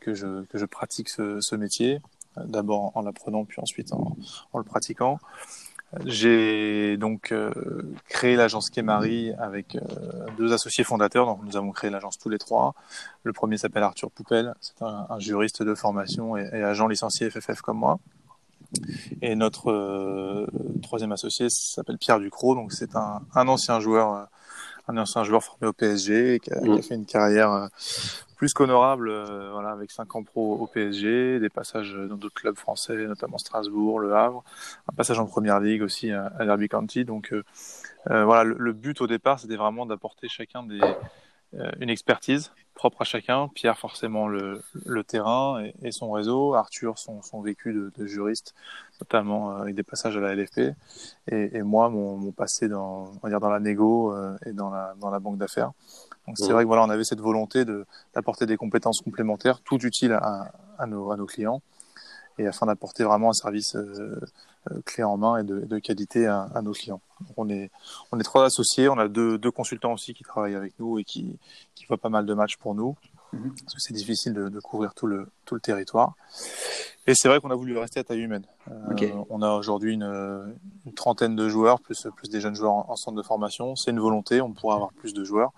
[0.00, 2.00] que je que je pratique ce, ce métier.
[2.36, 4.16] D'abord en l'apprenant, puis ensuite en,
[4.52, 5.18] en le pratiquant.
[6.04, 7.50] J'ai donc euh,
[8.08, 9.80] créé l'agence Kemari avec euh,
[10.38, 11.26] deux associés fondateurs.
[11.26, 12.74] Donc nous avons créé l'agence tous les trois.
[13.24, 17.28] Le premier s'appelle Arthur Poupel, c'est un, un, juriste de formation et, et, agent licencié
[17.28, 17.98] FFF comme moi.
[19.22, 20.46] Et notre euh,
[20.82, 24.24] troisième associé s'appelle Pierre Ducrot, donc c'est un, un, ancien joueur, euh,
[24.88, 26.64] un ancien joueur formé au PSG qui a, mmh.
[26.64, 27.66] qui a fait une carrière euh,
[28.40, 32.56] plus qu'honorable, euh, voilà, avec 5 ans pro au PSG, des passages dans d'autres clubs
[32.56, 34.42] français, notamment Strasbourg, Le Havre,
[34.90, 37.04] un passage en Première Ligue aussi à, à Derby County.
[37.04, 37.44] Donc euh,
[38.10, 40.80] euh, voilà, le, le, but au départ, c'était vraiment d'apporter chacun des,
[41.52, 43.48] une expertise propre à chacun.
[43.48, 46.54] Pierre, forcément, le, le terrain et, et, son réseau.
[46.54, 48.54] Arthur, son, son vécu de, de, juriste,
[49.02, 50.74] notamment euh, avec des passages à la LFP.
[51.30, 54.54] Et, et moi, mon, mon, passé dans, on va dire dans la négo euh, et
[54.54, 55.72] dans la, dans la banque d'affaires.
[56.26, 56.52] Donc c'est mmh.
[56.52, 57.66] vrai que voilà, on avait cette volonté
[58.14, 61.60] d'apporter des compétences complémentaires, tout utiles à, à, nos, à nos clients.
[62.38, 63.76] et afin d'apporter vraiment un service
[64.84, 67.00] clé en main et de, qualité à, nos clients.
[67.36, 67.70] on est
[68.12, 71.04] on est trois associés, on a deux, deux consultants aussi qui travaillent avec nous et
[71.04, 71.38] qui
[71.74, 72.96] qui voient pas mal de matchs pour nous.
[73.32, 73.54] Mhm.
[73.62, 76.14] Parce que c'est difficile de, de, couvrir tout le, tout le territoire.
[77.06, 78.44] Et c'est vrai qu'on a voulu rester à taille humaine.
[78.70, 80.54] Euh, on a aujourd'hui une,
[80.86, 83.76] une, trentaine de joueurs, plus, plus des jeunes joueurs en, centre de formation.
[83.76, 85.52] C'est une volonté, on pourra avoir plus de joueurs,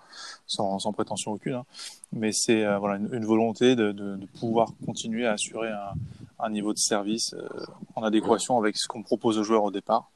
[0.45, 1.55] sans, sans prétention aucune.
[1.55, 1.65] Hein.
[2.11, 5.93] Mais c'est euh, voilà, une, volonté de, de, de, pouvoir continuer à assurer un,
[6.39, 7.47] un niveau de service euh,
[7.95, 10.09] en adéquation avec ce qu'on propose aux joueurs au départ.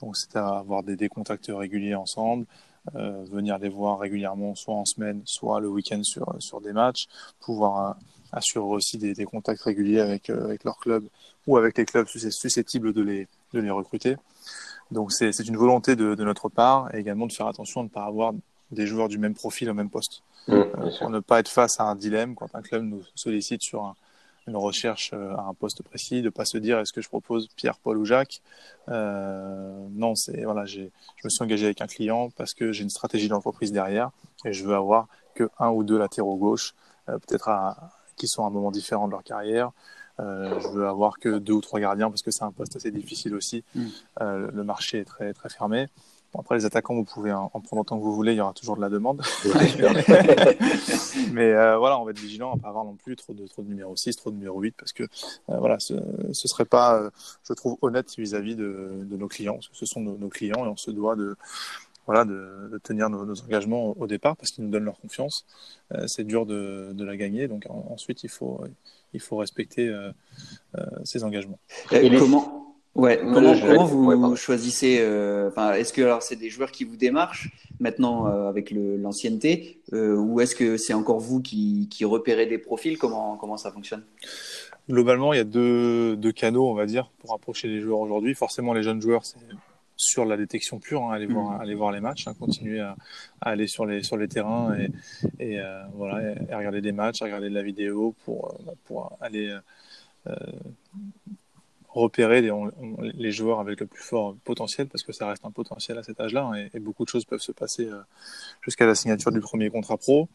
[0.00, 2.46] Donc c'est à avoir des, des contacts réguliers ensemble,
[2.94, 7.06] euh, venir les voir régulièrement, soit en semaine, soit le week-end sur, sur des matchs,
[7.40, 7.92] pouvoir euh,
[8.32, 11.04] assurer aussi des, des, contacts réguliers avec, euh, avec leur club
[11.46, 14.16] ou avec les clubs susceptibles de les, de les recruter.
[14.90, 17.90] Donc c'est une volonté de, de, notre part et également de faire attention de ne
[17.90, 18.34] pas avoir
[18.70, 20.22] des joueurs du même profil au même poste.
[20.46, 20.60] Mmh,
[20.98, 23.96] pour ne pas être face à un dilemme quand un club nous sollicite sur un,
[24.46, 27.48] une recherche euh, à un poste précis, de pas se dire est-ce que je propose
[27.56, 28.42] Pierre, Paul ou Jacques?
[28.88, 32.82] Euh, non, c'est voilà, j'ai, je me suis engagé avec un client parce que j'ai
[32.82, 34.10] une stratégie d'entreprise derrière
[34.44, 36.74] et je veux avoir que un ou deux latéraux gauche,
[37.08, 37.50] euh, peut-être
[38.16, 39.72] qui sont à un moment différent de leur carrière.
[40.20, 42.90] Euh, je veux avoir que deux ou trois gardiens parce que c'est un poste assez
[42.90, 43.64] difficile aussi.
[43.74, 43.86] Mm.
[44.20, 45.88] Euh, le marché est très très fermé
[46.38, 48.76] après, les attaquants, vous pouvez en, prendre autant que vous voulez, il y aura toujours
[48.76, 49.22] de la demande.
[51.32, 53.62] Mais euh, voilà, on va être vigilant à pas avoir non plus trop de, trop
[53.62, 55.94] de numéro 6, trop de numéro 8, parce que euh, voilà, ce,
[56.32, 57.10] ce serait pas, euh,
[57.48, 60.68] je trouve, honnête vis-à-vis de, de, nos clients, parce que ce sont nos, clients et
[60.68, 61.36] on se doit de,
[62.06, 65.46] voilà, de, de tenir nos, nos, engagements au départ parce qu'ils nous donnent leur confiance.
[66.06, 68.60] c'est dur de, de, la gagner, donc ensuite il faut,
[69.12, 69.94] il faut respecter
[71.04, 71.58] ces engagements.
[71.92, 72.63] Et comment
[72.94, 76.96] Ouais, comment, comment vous choisissez euh, enfin, Est-ce que alors c'est des joueurs qui vous
[76.96, 82.46] démarchent maintenant euh, avec l'ancienneté, euh, ou est-ce que c'est encore vous qui, qui repérez
[82.46, 82.96] des profils?
[82.96, 84.04] Comment comment ça fonctionne?
[84.88, 88.34] Globalement, il y a deux, deux canaux, on va dire, pour approcher les joueurs aujourd'hui.
[88.34, 89.38] Forcément, les jeunes joueurs, c'est
[89.96, 91.60] sur la détection pure, hein, aller voir, mmh.
[91.62, 92.96] aller voir les matchs, hein, continuer à,
[93.40, 94.90] à, aller sur les sur les terrains et,
[95.40, 99.52] et euh, voilà, et regarder des matchs, à regarder de la vidéo pour pour aller
[101.94, 102.52] repérer les,
[103.14, 106.20] les, joueurs avec le plus fort potentiel, parce que ça reste un potentiel à cet
[106.20, 108.00] âge-là, hein, et, beaucoup de choses peuvent se passer euh,
[108.62, 110.28] jusqu'à la signature du premier contrat pro.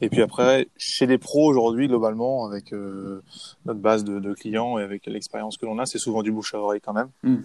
[0.00, 3.22] Et puis après, chez les pros aujourd'hui, globalement, avec euh,
[3.66, 6.54] notre base de, de, clients et avec l'expérience que l'on a, c'est souvent du bouche
[6.54, 7.10] à oreille quand même.
[7.22, 7.36] Mm.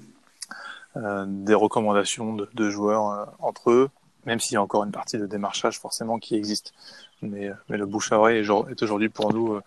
[0.98, 3.90] Euh, des recommandations de, de joueurs euh, entre eux,
[4.26, 6.74] même s'il y a encore une partie de démarchage forcément qui existe.
[7.24, 9.60] Mais, mais le bouche à oreille est aujourd'hui pour nous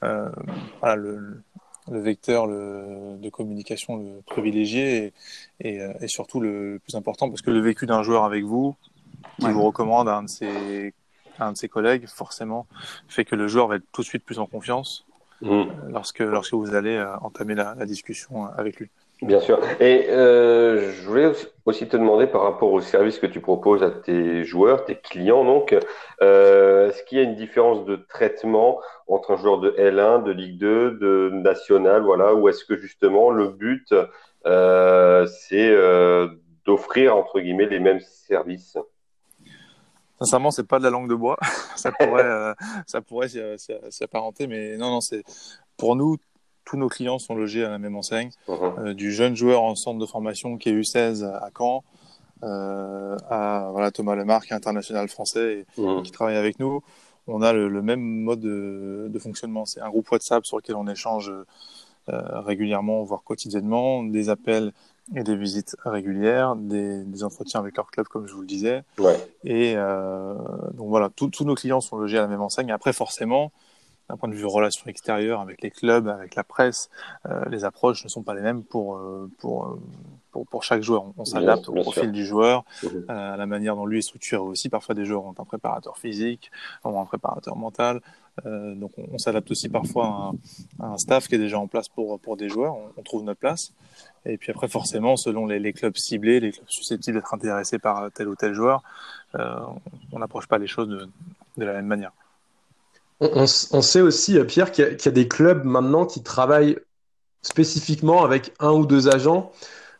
[0.00, 1.42] voilà, le,
[1.90, 5.12] le vecteur le, de communication le privilégié
[5.60, 8.44] et, et, euh, et, surtout le, plus important parce que le vécu d'un joueur avec
[8.44, 8.76] vous,
[9.40, 10.94] qui vous recommande à un de ses,
[11.38, 12.66] un de ses collègues, forcément,
[13.08, 15.07] fait que le joueur va être tout de suite plus en confiance
[15.42, 15.64] mmh.
[15.90, 18.90] lorsque, lorsque vous allez euh, entamer la, la discussion avec lui.
[19.20, 19.58] Bien sûr.
[19.80, 21.32] Et euh, je voulais
[21.64, 25.44] aussi te demander par rapport au service que tu proposes à tes joueurs, tes clients,
[25.44, 25.76] donc,
[26.22, 30.30] euh, est-ce qu'il y a une différence de traitement entre un joueur de L1, de
[30.30, 33.92] Ligue 2, de National, voilà, ou est-ce que justement le but
[34.46, 36.28] euh, c'est euh,
[36.64, 38.78] d'offrir entre guillemets les mêmes services?
[40.20, 41.36] Sincèrement, c'est pas de la langue de bois.
[41.76, 42.54] ça pourrait, euh,
[42.86, 45.22] ça pourrait s'y apparenter, mais non, non, c'est
[45.76, 46.16] pour nous
[46.68, 48.78] tous nos clients sont logés à la même enseigne, uh-huh.
[48.78, 51.82] euh, du jeune joueur en centre de formation qui est U16 à Caen,
[52.42, 56.02] euh, à voilà, Thomas Lemar qui est international français et, uh-huh.
[56.02, 56.82] qui travaille avec nous.
[57.26, 59.66] On a le, même mode de, fonctionnement.
[59.66, 64.72] C'est un groupe WhatsApp sur lequel on échange euh, régulièrement, voire quotidiennement, des appels
[65.14, 68.82] et des visites régulières, des, des, entretiens avec leur club, comme je vous le disais.
[68.98, 69.16] Ouais.
[69.44, 70.34] Et euh,
[70.74, 72.70] donc voilà, tous nos clients sont logés à la même enseigne.
[72.70, 73.50] Après, forcément,
[74.08, 76.88] d'un point de vue relations extérieures avec les clubs, avec la presse,
[77.26, 79.80] euh, les approches ne sont pas les mêmes pour euh, pour euh,
[80.30, 81.04] pour, pour chaque joueur.
[81.16, 83.04] On, s'adapte au profil du joueur, mhm.
[83.08, 84.68] à la manière dont lui est structuré aussi.
[84.68, 86.50] Parfois, des joueurs ont un préparateur physique,
[86.84, 88.00] ont un préparateur mental.
[88.44, 90.32] Donc, on, s'adapte aussi parfois
[90.80, 92.76] à un, staff qui est déjà en place pour pour des joueurs.
[92.96, 93.72] On, trouve notre place.
[94.26, 98.28] Et puis après, forcément, selon les, clubs ciblés, les clubs susceptibles d'être intéressés par tel
[98.28, 98.82] ou tel joueur,
[99.34, 101.08] on n'approche pas les choses de,
[101.56, 102.12] de la même manière.
[103.20, 106.78] On, sait aussi, euh, Pierre, qu'il y, a des clubs maintenant qui travaillent
[107.42, 109.50] spécifiquement avec un ou deux agents.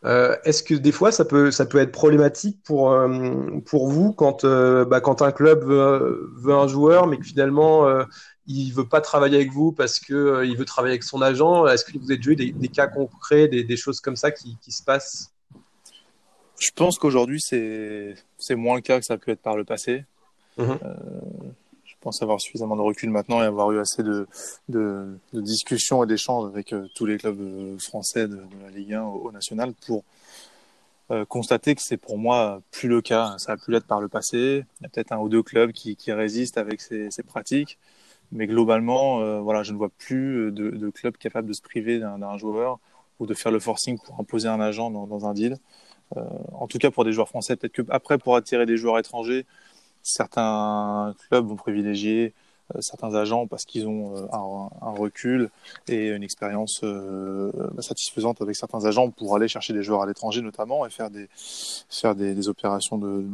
[0.05, 4.13] Euh, est-ce que des fois ça peut, ça peut être problématique pour, euh, pour vous
[4.13, 7.87] quand, bah, quand un club veut, veut, un joueur mais que finalement
[8.47, 11.67] il veut pas travailler avec vous parce que il veut travailler avec son agent?
[11.67, 14.57] Est-ce que vous êtes joué des, des cas concrets, des, des, choses comme ça qui,
[14.63, 15.33] qui se passent?
[16.61, 18.15] Je pense qu'aujourd'hui c'est
[18.55, 20.05] moins le cas que ça a pu être par le passé.
[20.59, 20.75] Mmh
[22.09, 24.27] pense avoir suffisamment de recul maintenant et avoir eu assez de,
[25.35, 30.05] discussions et d'échanges avec tous les clubs français de, la Ligue 1 au, national pour
[31.11, 33.35] euh, constater que c'est pour moi plus le cas.
[33.37, 34.65] Ça a pu l'être par le passé.
[34.81, 37.79] Il y a peut-être un ou deux clubs qui, résistent avec ces, pratiques.
[38.33, 41.99] Mais globalement, euh, voilà, je ne vois plus de, de clubs capables de se priver
[41.99, 42.79] d'un joueur
[43.21, 45.59] ou de faire le forcing pour imposer un agent dans, un deal.
[46.17, 46.23] Euh,
[46.55, 49.45] en tout cas, pour des joueurs français, peut-être que après, pour attirer des joueurs étrangers,
[50.09, 52.35] certains clubs vont privilégier
[52.75, 55.51] euh, certains agents parce qu'ils ont euh, un, recul
[55.87, 60.43] et une expérience euh, satisfaisante avec certains agents pour aller chercher des joueurs à l'étranger
[60.43, 63.27] notamment et faire des faire des, opérations de,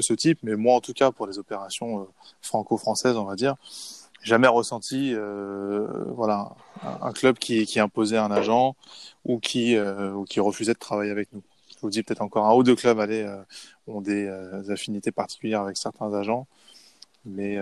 [0.00, 0.38] ce type.
[0.42, 2.06] Mais moi, en tout cas, pour les opérations
[2.42, 3.56] franco-françaises, on va dire,
[4.22, 5.14] jamais ressenti
[6.14, 6.50] voilà
[6.82, 8.76] un, club qui, imposait un agent
[9.24, 11.42] ou qui refusait de travailler avec nous.
[11.80, 13.42] Je vous dis peut-être encore un ou deux clubs allez, euh,
[13.86, 16.46] ont des, euh, affinités particulières avec certains agents,
[17.24, 17.58] mais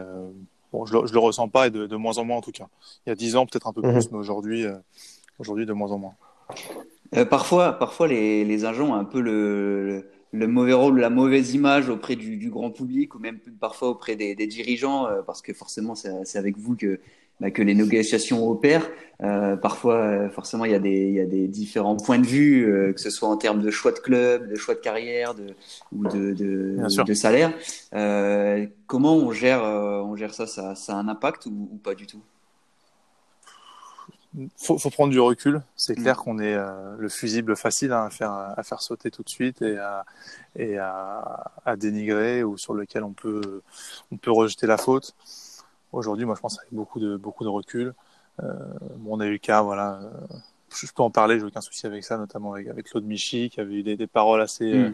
[0.72, 2.52] Bon, je, le, je le ressens pas et de, de, moins en moins en tout
[2.52, 2.68] cas.
[3.06, 4.08] Il y a dix ans peut-être un peu plus, mmh.
[4.12, 4.76] mais aujourd'hui, euh,
[5.38, 6.14] aujourd'hui de moins en moins.
[7.16, 11.08] Euh, parfois, parfois les, les, agents ont un peu le, le, le, mauvais rôle, la
[11.08, 15.22] mauvaise image auprès du, du, grand public ou même parfois auprès des, des dirigeants, euh,
[15.22, 17.00] parce que forcément c'est avec vous que
[17.40, 18.88] bah, que les négociations opèrent.
[19.20, 22.26] Euh, parfois, euh, forcément, il y, a des, il y a des différents points de
[22.26, 25.34] vue, euh, que ce soit en termes de choix de club, de choix de carrière,
[25.34, 25.54] de,
[25.92, 27.52] ou de, de, de salaire.
[27.94, 31.94] Euh, comment on gère, on gère ça, ça, ça a un impact ou, ou pas
[31.94, 32.20] du tout?
[34.56, 35.62] Faut, faut prendre du recul.
[35.74, 36.22] C'est clair mmh.
[36.22, 39.62] qu'on est euh, le fusible facile hein, à faire à faire sauter tout de suite
[39.62, 40.04] et à
[40.54, 43.62] et à, à dénigrer ou sur lequel on peut
[44.12, 45.16] on peut rejeter la faute.
[45.92, 47.94] Aujourd'hui, moi, je pense avec beaucoup de beaucoup de recul.
[48.42, 48.52] Euh,
[48.98, 50.00] bon, on a eu le cas, voilà.
[50.02, 50.10] Euh,
[50.70, 53.60] je peux en parler, j'ai aucun souci avec ça, notamment avec, avec Claude Michy, qui
[53.60, 54.84] avait eu des, des paroles assez mm.
[54.84, 54.90] euh,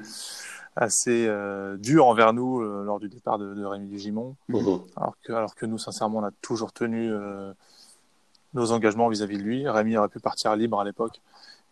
[0.76, 4.37] assez euh, dures envers nous euh, lors du départ de, de Rémi Gimon.
[4.48, 4.80] Mm -hmm.
[4.96, 7.52] Alors que alors que nous, sincèrement, on a toujours tenu euh,
[8.54, 9.68] nos engagements vis-à-vis -vis de lui.
[9.68, 11.20] Rémi aurait pu partir libre à l'époque,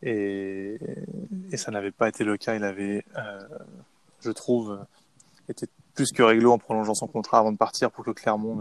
[0.02, 0.78] et,
[1.52, 2.54] et ça n'avait pas été le cas.
[2.58, 3.04] Il avait,
[4.20, 4.68] je trouve,
[5.48, 8.56] été plus que réglo en prolongeant son contrat avant de partir pour que Clermont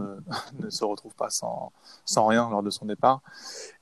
[0.60, 1.72] ne, se retrouve pas sans,
[2.28, 3.22] rien lors de son départ.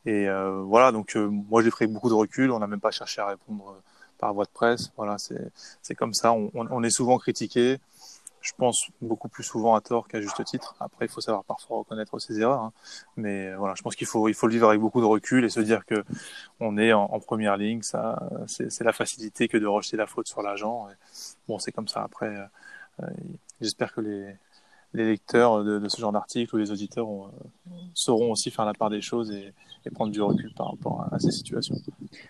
[0.05, 2.91] Et euh, voilà, donc euh, moi j'ai pris beaucoup de recul, on n'a même pas
[2.91, 3.81] cherché à répondre euh,
[4.17, 4.91] par voie de presse.
[4.97, 7.79] Voilà, c'est comme ça, on, est souvent critiqué,
[8.41, 10.75] je pense beaucoup plus souvent à tort qu'à juste titre.
[10.79, 12.73] Après, il faut savoir parfois reconnaître ses erreurs, hein.
[13.17, 15.85] mais voilà, je pense qu'il faut le vivre avec beaucoup de recul et se dire
[15.85, 16.03] que
[16.59, 17.81] on est en, première ligne.
[17.81, 20.87] C'est la facilité que de rejeter la faute sur l'agent.
[21.47, 22.03] Bon, c'est comme ça.
[22.03, 22.45] Après, euh,
[23.61, 24.35] j'espère que les,
[24.93, 27.29] lecteurs de, ce genre d'article ou les auditeurs euh,
[27.93, 29.53] sauront aussi faire la part des choses et,
[29.93, 31.75] prendre du recul par rapport à ces situations.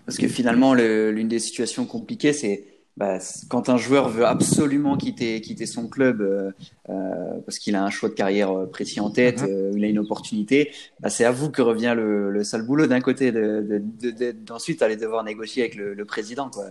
[0.05, 5.39] Parce que finalement, l'une des situations compliquées, c'est bah, quand un joueur veut absolument quitter,
[5.39, 6.51] quitter son club euh,
[6.89, 9.77] euh, parce qu'il a un choix de carrière euh, précis en tête, mm -hmm.
[9.77, 10.59] il a une opportunité,
[10.99, 14.85] bah, c'est à vous que revient le, le sale boulot d'un côté, d'ensuite de, de,
[14.85, 16.47] aller devoir négocier avec le, le président.
[16.49, 16.65] Quoi.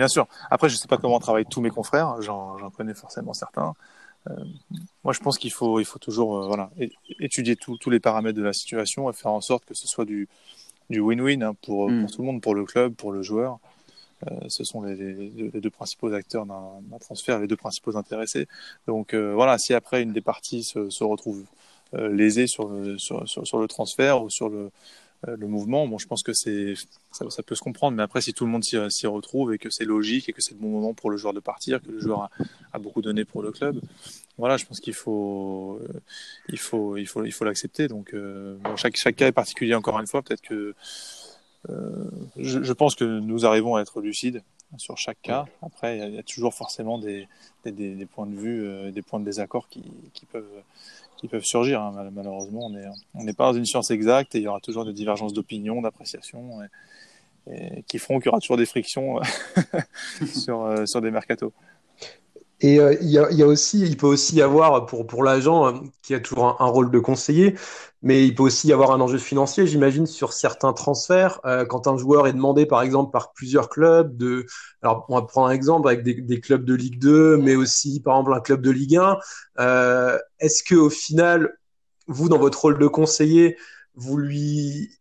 [0.00, 0.24] Bien sûr.
[0.54, 3.72] Après, je ne sais pas comment travaillent tous mes confrères, j'en connais forcément certains.
[5.04, 6.66] Moi, je pense qu'il faut, il faut toujours voilà,
[7.28, 10.06] étudier tout, tous les paramètres de la situation et faire en sorte que ce soit
[10.14, 12.00] du win-win hein, pour, mm.
[12.00, 13.50] pour tout le monde, pour le club, pour le joueur.
[14.26, 18.48] Euh, ce sont les, les, deux principaux acteurs d'un transfert, les deux principaux intéressés.
[18.86, 21.44] Donc euh, voilà, si après une des parties se, se retrouve
[21.94, 24.70] euh, lésée sur le, sur, sur, le transfert ou sur le,
[25.26, 26.50] le mouvement, bon, je pense que ça,
[27.12, 27.96] ça, peut se comprendre.
[27.96, 30.54] Mais après, si tout le monde s'y retrouve et que c'est logique et que c'est
[30.54, 32.30] le bon moment pour le joueur de partir, que le joueur a,
[32.72, 33.80] a beaucoup donné pour le club,
[34.38, 35.80] voilà, je pense qu'il faut,
[36.48, 37.88] il faut, il faut, il faut l'accepter.
[37.88, 40.22] Donc, euh, bon, chaque, chaque cas est particulier encore une fois.
[40.22, 40.74] Peut-être que
[41.66, 44.42] je, je, pense que nous arrivons à être lucides
[44.76, 45.46] sur chaque cas.
[45.62, 47.26] Après, il y, y, a toujours forcément des,
[47.64, 50.62] des, des, points de vue, euh, des points de désaccord qui, qui peuvent
[51.16, 51.80] qui peuvent surgir.
[51.80, 52.10] Hein.
[52.12, 54.84] Malheureusement, on n'est on n'est pas dans une science exacte et il y aura toujours
[54.84, 56.68] des divergences d'opinion, d'appréciation, et,
[57.50, 59.20] et, qui feront qu'il y aura toujours des frictions
[60.34, 61.52] sur, euh, sur des mercatos.
[62.60, 65.22] Et euh, il, y a, y a, aussi, il peut aussi y avoir pour pour
[65.22, 67.54] l'agent euh, qui a toujours un, un, rôle de conseiller,
[68.02, 71.40] mais il peut aussi y avoir un enjeu financier, j'imagine, sur certains transferts.
[71.44, 74.44] Euh, quand un joueur est demandé, par exemple, par plusieurs clubs, de,
[74.82, 78.00] alors on va prendre un exemple avec des, des clubs de Ligue 2, mais aussi
[78.00, 79.18] par exemple un club de Ligue 1.
[79.60, 81.56] Euh, Est-ce que au final,
[82.08, 83.56] vous dans votre rôle de conseiller,
[83.94, 84.97] vous lui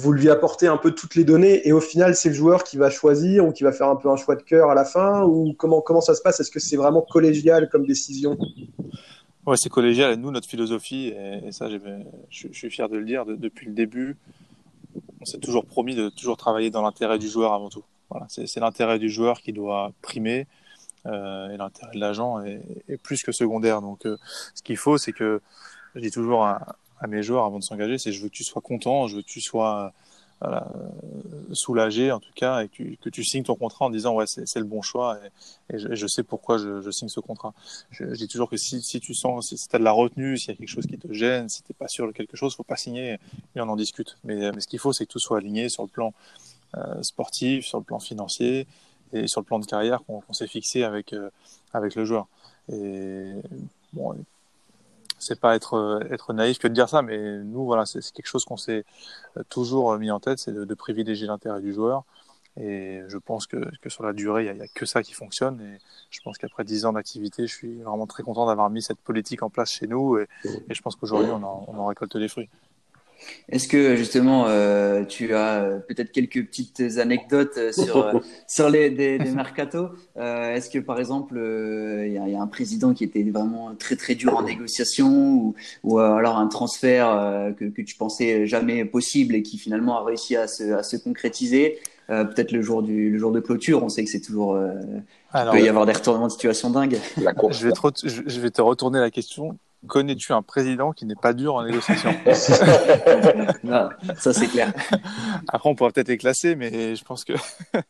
[0.00, 2.78] vous lui apportez un peu toutes les données et au final c'est le joueur qui
[2.78, 5.24] va choisir ou qui va faire un peu un choix de cœur à la fin
[5.24, 6.40] ou comment comment ça se passe?
[6.40, 8.38] Est-ce que c'est vraiment collégial comme décision?
[9.46, 10.14] Ouais, c'est collégial.
[10.16, 11.78] Nous, notre philosophie, et, ça, je,
[12.52, 14.16] suis fier de le dire, de, depuis le début,
[15.20, 17.84] on s'est toujours promis de toujours travailler dans l'intérêt du joueur avant tout.
[18.10, 20.46] Voilà, c'est l'intérêt du joueur qui doit primer
[21.06, 23.80] euh, et l'intérêt de l'agent est, plus que secondaire.
[23.80, 24.16] Donc, euh,
[24.54, 25.40] ce qu'il faut, c'est que
[25.94, 26.46] je dis toujours
[27.00, 29.22] à mes joueurs avant de s'engager, c'est je veux que tu sois content, je veux
[29.22, 29.92] que tu sois
[30.40, 34.24] voilà, euh, soulagé en tout cas et que tu, signes ton contrat en disant ouais
[34.26, 35.18] c'est le bon choix
[35.70, 37.52] et, je, sais pourquoi je, signe ce contrat.
[37.90, 40.38] Je, dis toujours que si, si tu sens, si, si tu as de la retenue,
[40.38, 42.54] s'il y a quelque chose qui te gêne, si tu pas sûr de quelque chose,
[42.54, 43.18] faut pas signer
[43.54, 44.16] et on en discute.
[44.24, 46.14] Mais, mais ce qu'il faut c'est que tout soit aligné sur le plan
[46.76, 48.66] euh, sportif, sur le plan financier
[49.12, 51.30] et sur le plan de carrière qu'on qu s'est fixé avec, euh,
[51.74, 52.28] avec le joueur.
[55.20, 58.44] C'est pas être être naïf que de dire ça, mais nous voilà, c'est quelque chose
[58.44, 58.84] qu'on s'est
[59.48, 62.04] toujours mis en tête, c'est de, de, privilégier l'intérêt du joueur.
[62.56, 65.12] Et je pense que, que sur la durée, il n'y a, a, que ça qui
[65.14, 65.60] fonctionne.
[65.60, 65.78] Et
[66.10, 69.42] je pense qu'après dix ans d'activité, je suis vraiment très content d'avoir mis cette politique
[69.42, 70.18] en place chez nous.
[70.18, 70.26] Et,
[70.68, 72.48] et je pense qu'aujourd'hui, on, on en récolte les fruits.
[73.48, 78.90] Est-ce que justement euh, tu as euh, peut-être quelques petites anecdotes euh, sur sur les
[78.90, 82.94] des, des mercatos euh, Est-ce que par exemple il euh, y, y, a un président
[82.94, 87.82] qui était vraiment très très dur en négociation ou, ou alors un transfert que, que
[87.82, 91.78] tu pensais jamais possible et qui finalement a réussi à se, à se concrétiser?
[92.08, 94.60] Peut-être le jour du le jour de clôture, on sait que c'est toujours
[95.32, 96.98] il peut y avoir des retournements de situation dingues.
[97.16, 101.32] je vais te je vais te retourner la question connais-tu un président qui n'est pas
[101.32, 102.10] dur en négociation
[103.64, 104.72] non, Ça, c'est clair.
[105.48, 107.32] Après, on pourra peut-être les classer, mais je pense que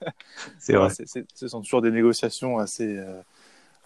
[0.58, 0.90] c'est vrai.
[0.90, 3.20] C est, ce sont toujours des négociations assez, euh,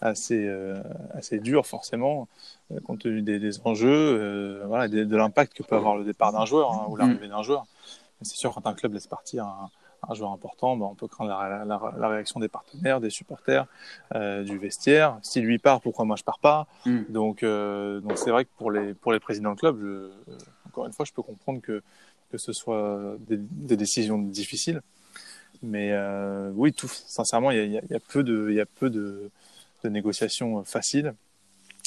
[0.01, 0.81] assez, euh,
[1.13, 2.27] assez dures, forcément,
[2.71, 6.03] euh, compte tenu des, des enjeux, euh, voilà, de, de l'impact que peut avoir le
[6.03, 7.31] départ d'un joueur hein, ou l'arrivée mm.
[7.31, 7.65] d'un joueur.
[8.21, 9.69] C'est sûr, quand un club laisse partir un,
[10.07, 13.67] un joueur important, bah, on peut craindre la, la, la, réaction des partenaires, des supporters,
[14.13, 15.17] euh, du vestiaire.
[15.21, 16.67] Si lui part, pourquoi moi je pars pas?
[16.85, 17.01] Mm.
[17.09, 20.09] Donc, euh, donc c'est vrai que pour les pour les présidents de club, je,
[20.67, 21.81] encore une fois, je peux comprendre que
[22.31, 24.81] que ce soit des, des décisions difficiles.
[25.61, 28.65] Mais euh, oui, tout sincèrement, il y a, y a, peu de il y a
[28.65, 29.31] peu de,
[29.83, 31.13] de négociations faciles.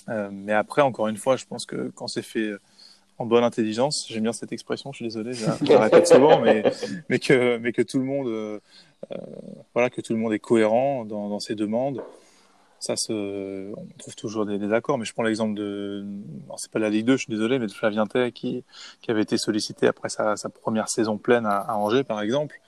[0.09, 2.53] Euh, mais après, encore une fois, je pense que quand c'est fait
[3.19, 4.07] en bonne intelligence.
[4.09, 6.63] J'aime bien cette expression, je suis désolé, je la répète souvent, mais,
[7.09, 8.61] mais, que, mais que tout le monde, euh,
[9.75, 12.03] voilà, que tout le monde est cohérent dans, dans ses demandes.
[12.81, 16.07] Ça se, on trouve toujours des, des accords, mais je prends l'exemple de,
[16.57, 18.63] c'est pas la Ligue 2, je suis désolé, mais de Flavien Tay qui,
[19.01, 22.61] qui avait été sollicité après sa, sa première saison pleine à, à Angers, par exemple.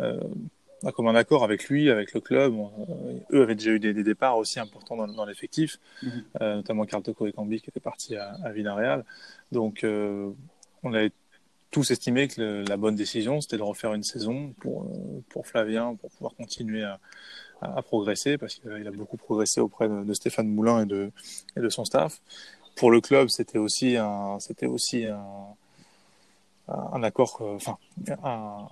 [0.00, 0.18] Euh,
[0.94, 2.54] comme un accord avec lui, avec le club.
[2.54, 5.70] Euh, eux avaient déjà eu des, des départs aussi importants dans, dans l'effectif,
[6.02, 6.22] mm -hmm.
[6.40, 9.04] euh, notamment Carl Toko et Cambi qui était parti à, à Villarreal.
[9.52, 10.30] Donc, euh,
[10.82, 11.12] on avait
[11.70, 14.76] tous estimé que le, la bonne décision, c'était de refaire une saison pour,
[15.30, 16.98] pour Flavien, pour pouvoir continuer à,
[17.64, 21.02] à, à progresser, parce qu'il a beaucoup progressé auprès de, de, Stéphane Moulin et de,
[21.56, 22.12] et de son staff.
[22.78, 25.54] Pour le club, c'était aussi un, c'était aussi un,
[26.96, 27.76] un accord, enfin,
[28.24, 28.66] un,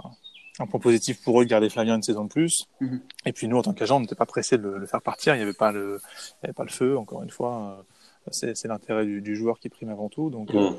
[0.60, 2.66] un point positif pour eux de garder Flavien une saison de plus.
[2.80, 3.00] Mm -hmm.
[3.26, 5.34] Et puis nous, en tant qu'agent, on n'était pas pressé de le, le, faire partir.
[5.34, 6.98] Il n'y avait pas le, il y avait pas le feu.
[6.98, 7.84] Encore une fois,
[8.32, 10.30] c'est l'intérêt du, du, joueur qui prime avant tout.
[10.30, 10.70] Donc, euh,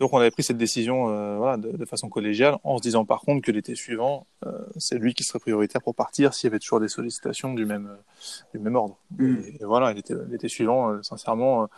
[0.00, 3.04] donc on avait pris cette décision euh, voilà, de, de, façon collégiale, en se disant
[3.04, 6.50] par contre que l'été suivant, euh, c'est lui qui serait prioritaire pour partir s'il y
[6.50, 7.96] avait toujours des sollicitations du même,
[8.52, 8.98] du même ordre.
[9.18, 9.36] Mmh.
[9.36, 11.68] Et, et, voilà, l'été suivant, euh, sincèrement,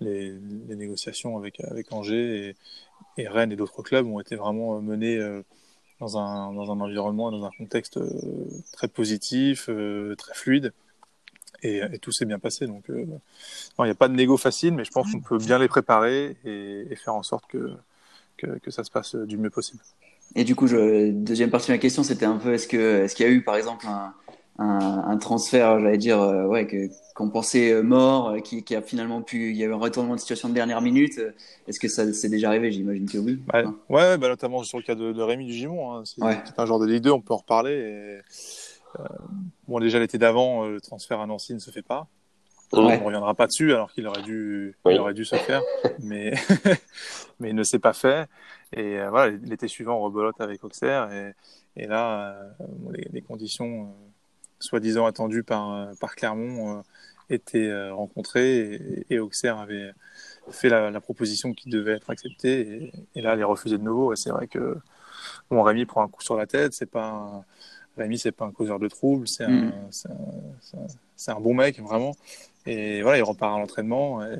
[0.00, 0.32] les,
[0.68, 2.56] les, négociations avec, avec Angers
[3.16, 5.18] et, et Rennes et d'autres clubs ont été vraiment menées
[6.00, 7.98] dans un, dans un environnement, dans un contexte
[8.72, 9.68] très positif,
[10.16, 10.72] très fluide
[11.62, 12.66] et, et tout s'est bien passé.
[12.66, 13.04] Donc, euh,
[13.78, 16.36] il n'y a pas de négo facile, mais je pense qu'on peut bien les préparer
[16.44, 17.72] et, et faire en sorte que,
[18.36, 19.82] que, que, ça se passe du mieux possible.
[20.36, 23.14] Et du coup, je, deuxième partie de ma question, c'était un peu est-ce que est-ce
[23.14, 24.14] qu'il y a eu par exemple un,
[24.60, 28.76] un, un transfert, j'allais dire, euh, ouais, que qu'on pensait euh, mort, euh, qui, qui,
[28.76, 31.20] a finalement pu, il y a eu un retournement de situation de dernière minute.
[31.66, 32.70] Est-ce que ça s'est déjà arrivé?
[32.70, 33.42] J'imagine que oui.
[33.52, 35.94] Ouais, ouais bah, notamment sur le cas de, de Rémi du Gimon.
[35.94, 36.02] Hein.
[36.04, 36.38] C'est ouais.
[36.56, 37.72] un genre de Ligue 2, on peut en reparler.
[37.72, 38.20] Et
[38.98, 39.04] euh,
[39.66, 42.06] bon, déjà l'été d'avant, euh, le transfert à Nancy ne se fait pas.
[42.72, 42.78] Ouais.
[42.78, 44.94] On ne reviendra pas dessus, alors qu'il aurait dû, oui.
[44.94, 45.60] il aurait dû se faire,
[46.02, 46.34] mais
[47.40, 48.28] mais il ne s'est pas fait.
[48.72, 51.34] Et euh, voilà, l'été suivant, on rebelote avec Auxerre, et,
[51.76, 54.09] et là, euh, les, les, conditions euh,
[54.60, 56.82] soi-disant attendues par par Clermont euh,
[57.30, 59.92] étaient rencontrées, et, et, Auxerre avait
[60.50, 63.84] fait la, la, proposition qui devait être acceptée, et, et là, elle est refusée de
[63.84, 64.12] nouveau.
[64.12, 64.78] Et c'est vrai que
[65.50, 67.44] bon, Rémi prend un coup sur la tête, c'est pas un,
[67.96, 69.72] Rémi, c'est pas un causeur de troubles, c'est un, mm.
[71.28, 72.16] un, un, bon mec, vraiment.
[72.66, 74.24] Et voilà, il repart à l'entraînement.
[74.24, 74.38] Et,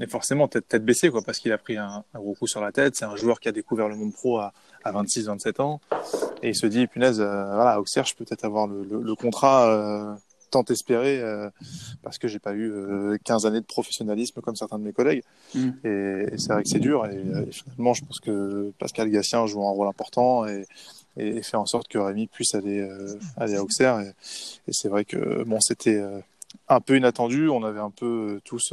[0.00, 2.60] et, forcément, tête, tête baissée, quoi, parce qu'il a pris un, un, gros coup sur
[2.60, 2.96] la tête.
[2.96, 4.52] C'est un joueur qui a découvert le monde pro à,
[4.84, 5.80] à 26-27 ans.
[6.42, 9.02] Et il se dit, punaise, euh, voilà, à Auxerre, je peux peut-être avoir le, le,
[9.02, 10.14] le contrat euh,
[10.50, 11.50] tant espéré, euh,
[12.02, 12.72] parce que j'ai pas eu
[13.24, 15.22] 15 euh, années de professionnalisme comme certains de mes collègues.
[15.54, 15.68] Mm.
[15.84, 15.88] Et,
[16.32, 17.06] et c'est vrai que c'est dur.
[17.06, 20.46] Et, et, finalement, je pense que Pascal Gassien joue un rôle important.
[20.46, 20.64] Et,
[21.16, 24.00] et, faire en sorte que Rémi puisse aller, euh, aller à Auxerre.
[24.00, 24.08] Et,
[24.68, 26.20] et c'est vrai que bon, c'était euh,
[26.68, 27.48] un peu inattendu.
[27.48, 28.72] On avait un peu tous,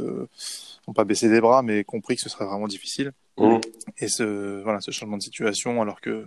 [0.86, 3.12] non pas baissé les bras, mais compris que ce serait vraiment difficile.
[3.38, 3.58] Mmh.
[3.98, 6.24] Et ce, voilà, ce changement de situation, alors que,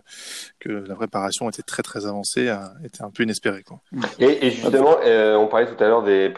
[0.60, 3.64] que la préparation était très très avancée, a, était un peu inespéré.
[3.64, 3.82] Quoi.
[4.20, 6.32] Et, et justement, euh, on parlait tout à l'heure des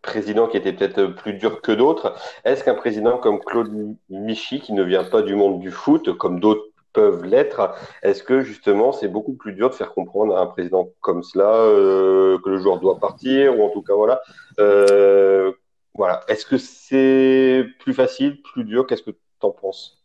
[0.00, 2.14] présidents qui étaient peut-être plus durs que d'autres.
[2.44, 3.70] Est-ce qu'un président comme Claude
[4.08, 6.64] Michy, qui ne vient pas du monde du foot, comme d'autres
[6.94, 10.90] peuvent l'être, est-ce que justement c'est beaucoup plus dur de faire comprendre à un président
[11.00, 14.20] comme cela euh, que le joueur doit partir, ou en tout cas voilà.
[14.60, 15.52] Euh,
[15.94, 16.22] voilà.
[16.28, 18.86] Est-ce que c'est plus facile, plus dur?
[18.86, 20.04] Qu'est-ce que tu en penses?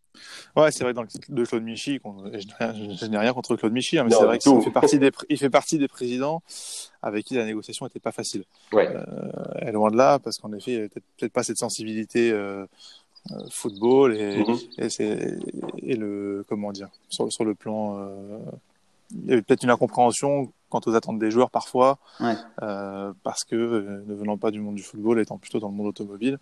[0.55, 4.03] Ouais, c'est vrai, dans le de Claude Michy, je, n'ai rien contre Claude Michy, hein,
[4.03, 6.41] mais c'est vrai qu'il fait, partie des, il fait partie des présidents
[7.01, 8.43] avec qui la négociation n'était pas facile.
[8.73, 8.89] Ouais.
[8.93, 12.65] Euh, loin de là, parce qu'en effet, il n'y avait peut-être pas cette sensibilité euh,
[13.31, 15.01] euh football et, mm-hmm.
[15.83, 17.99] et, et, le, comment dire, sur, sur le plan.
[17.99, 18.39] Euh,
[19.11, 22.36] il y avait peut-être une incompréhension quant aux attentes des joueurs parfois, ouais.
[22.61, 25.74] euh, parce que euh, ne venant pas du monde du football, étant plutôt dans le
[25.74, 26.39] monde automobile,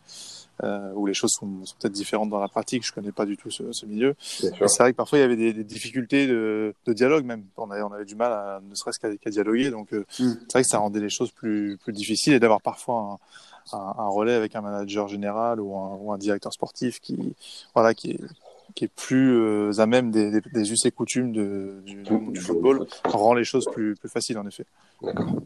[0.63, 3.37] euh, où les choses sont, sont peut-être différentes dans la pratique, je connais pas du
[3.37, 4.15] tout ce, ce milieu.
[4.19, 7.45] C'est vrai que parfois il y avait des, des difficultés de, de, dialogue même.
[7.57, 10.03] On avait, on avait du mal à ne serait-ce qu'à dialoguer, donc mm.
[10.19, 13.19] c'est vrai que ça rendait les choses plus, plus difficiles et d'avoir parfois
[13.73, 17.35] un, un, un, relais avec un manager général ou un, ou un directeur sportif qui,
[17.73, 18.19] voilà, qui est
[18.77, 22.39] qui est plus euh, à même des, des, des, us et coutumes de, du, du,
[22.39, 24.65] football rend les choses plus, plus faciles en effet.
[25.01, 25.41] D'accord.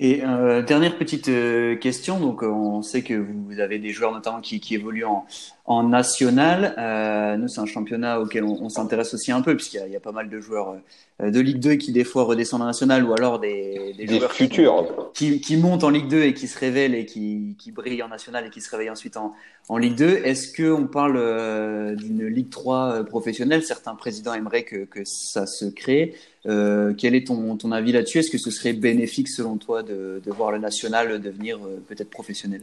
[0.00, 4.40] Et euh, dernière petite euh, question, donc on sait que vous avez des joueurs notamment
[4.40, 5.24] qui, qui évoluent en,
[5.68, 6.74] en national.
[6.78, 9.96] Euh, nous, c'est un championnat auquel on, on s'intéresse aussi un peu, puisqu'il y, y,
[9.96, 10.76] a pas mal de joueurs
[11.20, 14.18] euh, de Ligue 2 qui des fois redescendent en national, ou alors des, des, des
[14.18, 17.70] joueurs futurs qui, qui, montent en Ligue 2 et qui se révèlent et qui, qui
[17.70, 19.34] brillent en national et qui se réveillent ensuite en,
[19.68, 20.06] en Ligue 2.
[20.24, 23.62] Est-ce qu'on parle euh, d'une Ligue 3 professionnelle?
[23.62, 26.14] Certains présidents aimeraient que, que ça se crée.
[26.46, 28.20] Euh, quel est ton, ton avis là-dessus?
[28.20, 32.08] Est-ce que ce serait bénéfique selon toi de, de voir le national devenir euh, peut-être
[32.08, 32.62] professionnel?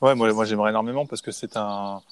[0.00, 2.02] Ouais, moi, moi j'aimerais énormément parce que c'est un,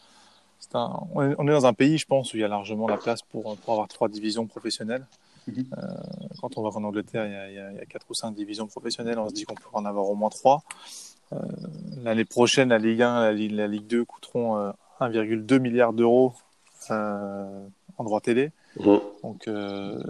[0.74, 3.22] un, on est dans un pays, je pense, où il y a largement la place
[3.22, 5.06] pour, pour avoir trois divisions professionnelles.
[5.46, 5.64] Mm -hmm.
[5.76, 5.82] euh,
[6.40, 8.66] quand on va en Angleterre, il y, a, il y, a, quatre ou cinq divisions
[8.74, 9.18] professionnelles.
[9.18, 10.58] On se dit qu'on peut en avoir au moins trois.
[11.32, 11.38] Euh,
[12.06, 14.48] L'année prochaine, la Ligue 1, la Ligue, la Ligue 2 coûteront
[15.00, 16.32] 1,2 milliard d'euros
[17.98, 18.44] en droit télé.
[18.80, 18.96] Mmh.
[19.22, 20.02] Donc, euh,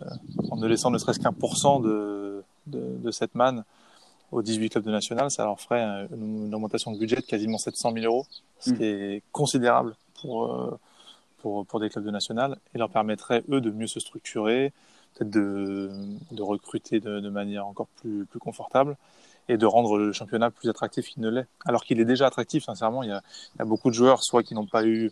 [0.51, 3.65] en ne laissant ne serait-ce qu'un pour cent de, de, de, cette manne
[4.33, 5.83] aux 18 clubs de national, ça leur ferait
[6.13, 8.27] une, une augmentation de budget de quasiment 700 000 euros,
[8.59, 8.77] ce mmh.
[8.77, 10.79] qui est considérable pour, euh,
[11.39, 14.73] pour, pour des clubs de national et leur permettrait, eux, de mieux se structurer,
[15.15, 15.91] peut-être de,
[16.33, 18.97] de recruter de, manière encore plus, plus confortable
[19.49, 21.47] et de rendre le championnat plus attractif qu'il ne l'est.
[21.67, 24.67] Alors qu'il est déjà attractif, sincèrement, il y, a, beaucoup de joueurs, soit qui n'ont
[24.67, 25.11] pas eu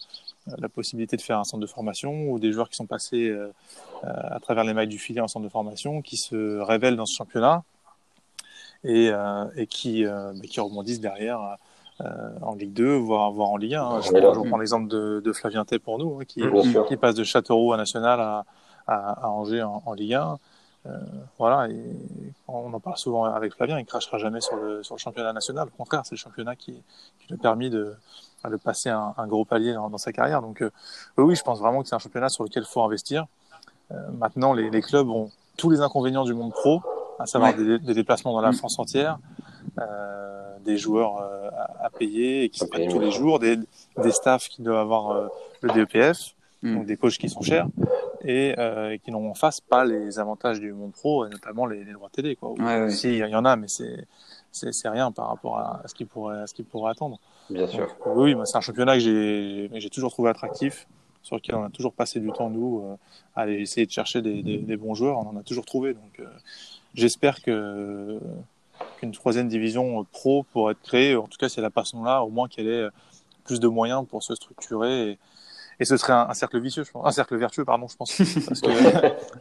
[0.48, 3.28] euh, la possibilité de faire un centre de formation, ou des joueurs qui sont passés
[3.28, 3.52] euh,
[4.02, 7.14] à travers les mailles du filet en centre de formation, qui se révèlent dans ce
[7.14, 7.62] championnat
[8.84, 9.12] et,
[9.54, 10.04] et qui,
[10.50, 11.56] qui rebondissent derrière
[12.40, 13.82] en Ligue 2, voire, voire en Ligue 1.
[13.82, 14.00] Hein.
[14.00, 16.42] Je, prends, je prends l'exemple de, de Flavien Tay pour nous, hein, qui,
[16.88, 18.44] qui passe de Châteauroux à National à,
[18.86, 20.38] à, à Angers en, en Ligue 1.
[20.84, 20.98] Euh,
[21.38, 21.96] voilà, et
[22.48, 25.68] on en parle souvent avec Flavien, il crachera jamais sur le, sur le championnat national.
[25.68, 27.94] Au contraire, c'est le championnat qui, qui lui a permis de,
[28.50, 30.42] de passer un, un gros palier dans, dans, sa carrière.
[30.42, 30.70] Donc, euh,
[31.18, 33.26] oui, je pense vraiment que c'est un championnat sur lequel il faut investir.
[33.92, 36.82] Euh, maintenant, les, les, clubs ont tous les inconvénients du monde pro,
[37.20, 37.64] à savoir ouais.
[37.64, 39.18] des, des, déplacements dans la France entière,
[39.78, 43.56] euh, des joueurs euh, à, à, payer et qui se prennent tous les jours, des,
[44.02, 45.28] des staffs qui doivent avoir euh,
[45.62, 46.74] le DEPF, mm.
[46.74, 47.66] donc des coachs qui sont chers
[48.24, 51.84] et euh, qui n'ont en face pas les avantages du monde pro, et notamment les,
[51.84, 52.36] les droits télé.
[52.36, 52.52] Quoi.
[52.52, 52.90] Ouais, ouais.
[52.90, 54.06] Si, il y en a, mais c'est
[54.52, 57.18] c'est rien par rapport à ce qu'il pourrait, à ce qu'il pourrait attendre.
[57.48, 57.86] Bien sûr.
[58.04, 60.86] Donc, oui, c'est un championnat que j'ai toujours trouvé attractif,
[61.22, 62.96] sur lequel on a toujours passé du temps, nous, euh,
[63.34, 65.18] à aller essayer de chercher des, des, des, bons joueurs.
[65.18, 65.94] On en a toujours trouvé.
[65.94, 66.26] Donc, euh,
[66.94, 68.20] j'espère que
[69.02, 71.16] qu'une troisième division pro pourrait être créée.
[71.16, 72.88] En tout cas, c'est la passion là, au moins qu'elle ait
[73.44, 75.18] plus de moyens pour se structurer et,
[75.80, 77.04] et ce serait un, un, cercle vicieux, je pense.
[77.04, 78.68] un cercle vertueux, pardon, je pense, parce que,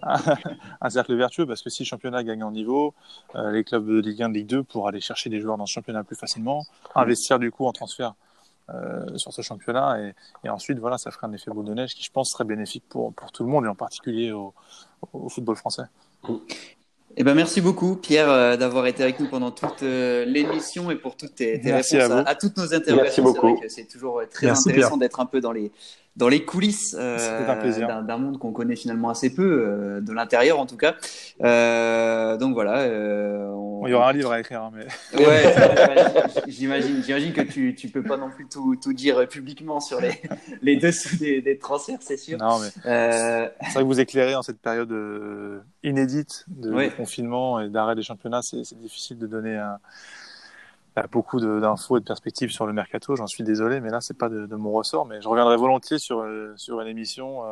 [0.81, 2.95] un cercle vertueux parce que si le championnat gagne en niveau,
[3.35, 5.67] euh, les clubs de Ligue 1, de Ligue 2 pourront aller chercher des joueurs dans
[5.67, 8.15] ce championnat plus facilement, investir du coup en transfert
[8.69, 11.93] euh, sur ce championnat et, et, ensuite voilà, ça ferait un effet boule de neige
[11.93, 14.55] qui je pense serait bénéfique pour pour tout le monde et en particulier au,
[15.13, 15.83] au football français.
[17.17, 20.95] Eh ben, merci beaucoup, Pierre, euh, d'avoir été avec nous pendant toute euh, l'émission et
[20.95, 21.93] pour toutes tes, tes réponses
[22.25, 23.33] à, toutes nos interrogations.
[23.67, 25.71] C'est toujours très merci intéressant d'être un peu dans les,
[26.17, 30.65] dans les coulisses euh, d'un monde qu'on connaît finalement assez peu, euh, de l'intérieur en
[30.65, 30.95] tout cas.
[31.41, 32.87] Euh, donc voilà.
[33.55, 33.87] On...
[33.87, 34.85] Il y aura un livre à écrire, hein, mais.
[35.21, 35.53] Ouais,
[36.47, 40.21] j'imagine, j'imagine que tu, tu peux pas non plus tout, tout dire publiquement sur les,
[40.61, 42.37] les dessous des, des transferts, c'est sûr.
[42.37, 44.93] Non, mais c'est vrai que vous éclairez en cette période
[45.83, 46.89] inédite de, ouais.
[46.89, 49.79] de confinement et d'arrêt des championnats, c'est difficile de donner un
[51.11, 53.15] beaucoup d'infos et de perspectives sur le mercato.
[53.15, 55.05] J'en suis désolé, mais là, c'est pas de, mon ressort.
[55.05, 56.25] Mais je reviendrai volontiers sur,
[56.55, 57.43] sur une émission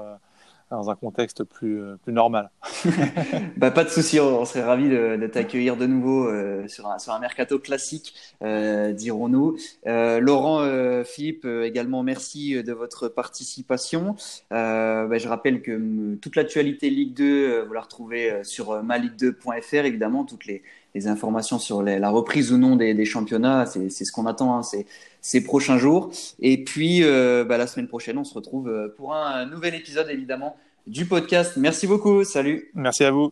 [0.72, 2.52] dans un contexte plus, euh, plus normal.
[3.58, 7.14] bah, pas de souci, on serait ravis de, t'accueillir de nouveau euh, sur, un, sur
[7.14, 8.14] un mercato classique,
[8.44, 9.58] euh, dirons-nous.
[9.88, 14.16] Euh, Laurent, euh, Philippe, également merci de votre participation.
[14.52, 20.46] Bah, je rappelle que toute l'actualité Ligue 2, vous la retrouvez sur maligue2.fr, évidemment, toutes
[20.46, 20.64] les,
[21.00, 24.58] les informations sur la reprise ou non des, des championnats, c'est ce qu'on attend.
[24.58, 24.64] Hein,
[25.22, 26.12] ces prochains jours.
[26.40, 30.10] Et puis, euh, bah, la semaine prochaine, on se retrouve euh, pour un nouvel épisode,
[30.10, 30.56] évidemment,
[30.88, 31.58] du podcast.
[31.58, 32.24] Merci beaucoup.
[32.24, 32.72] Salut.
[32.74, 33.32] Merci à vous.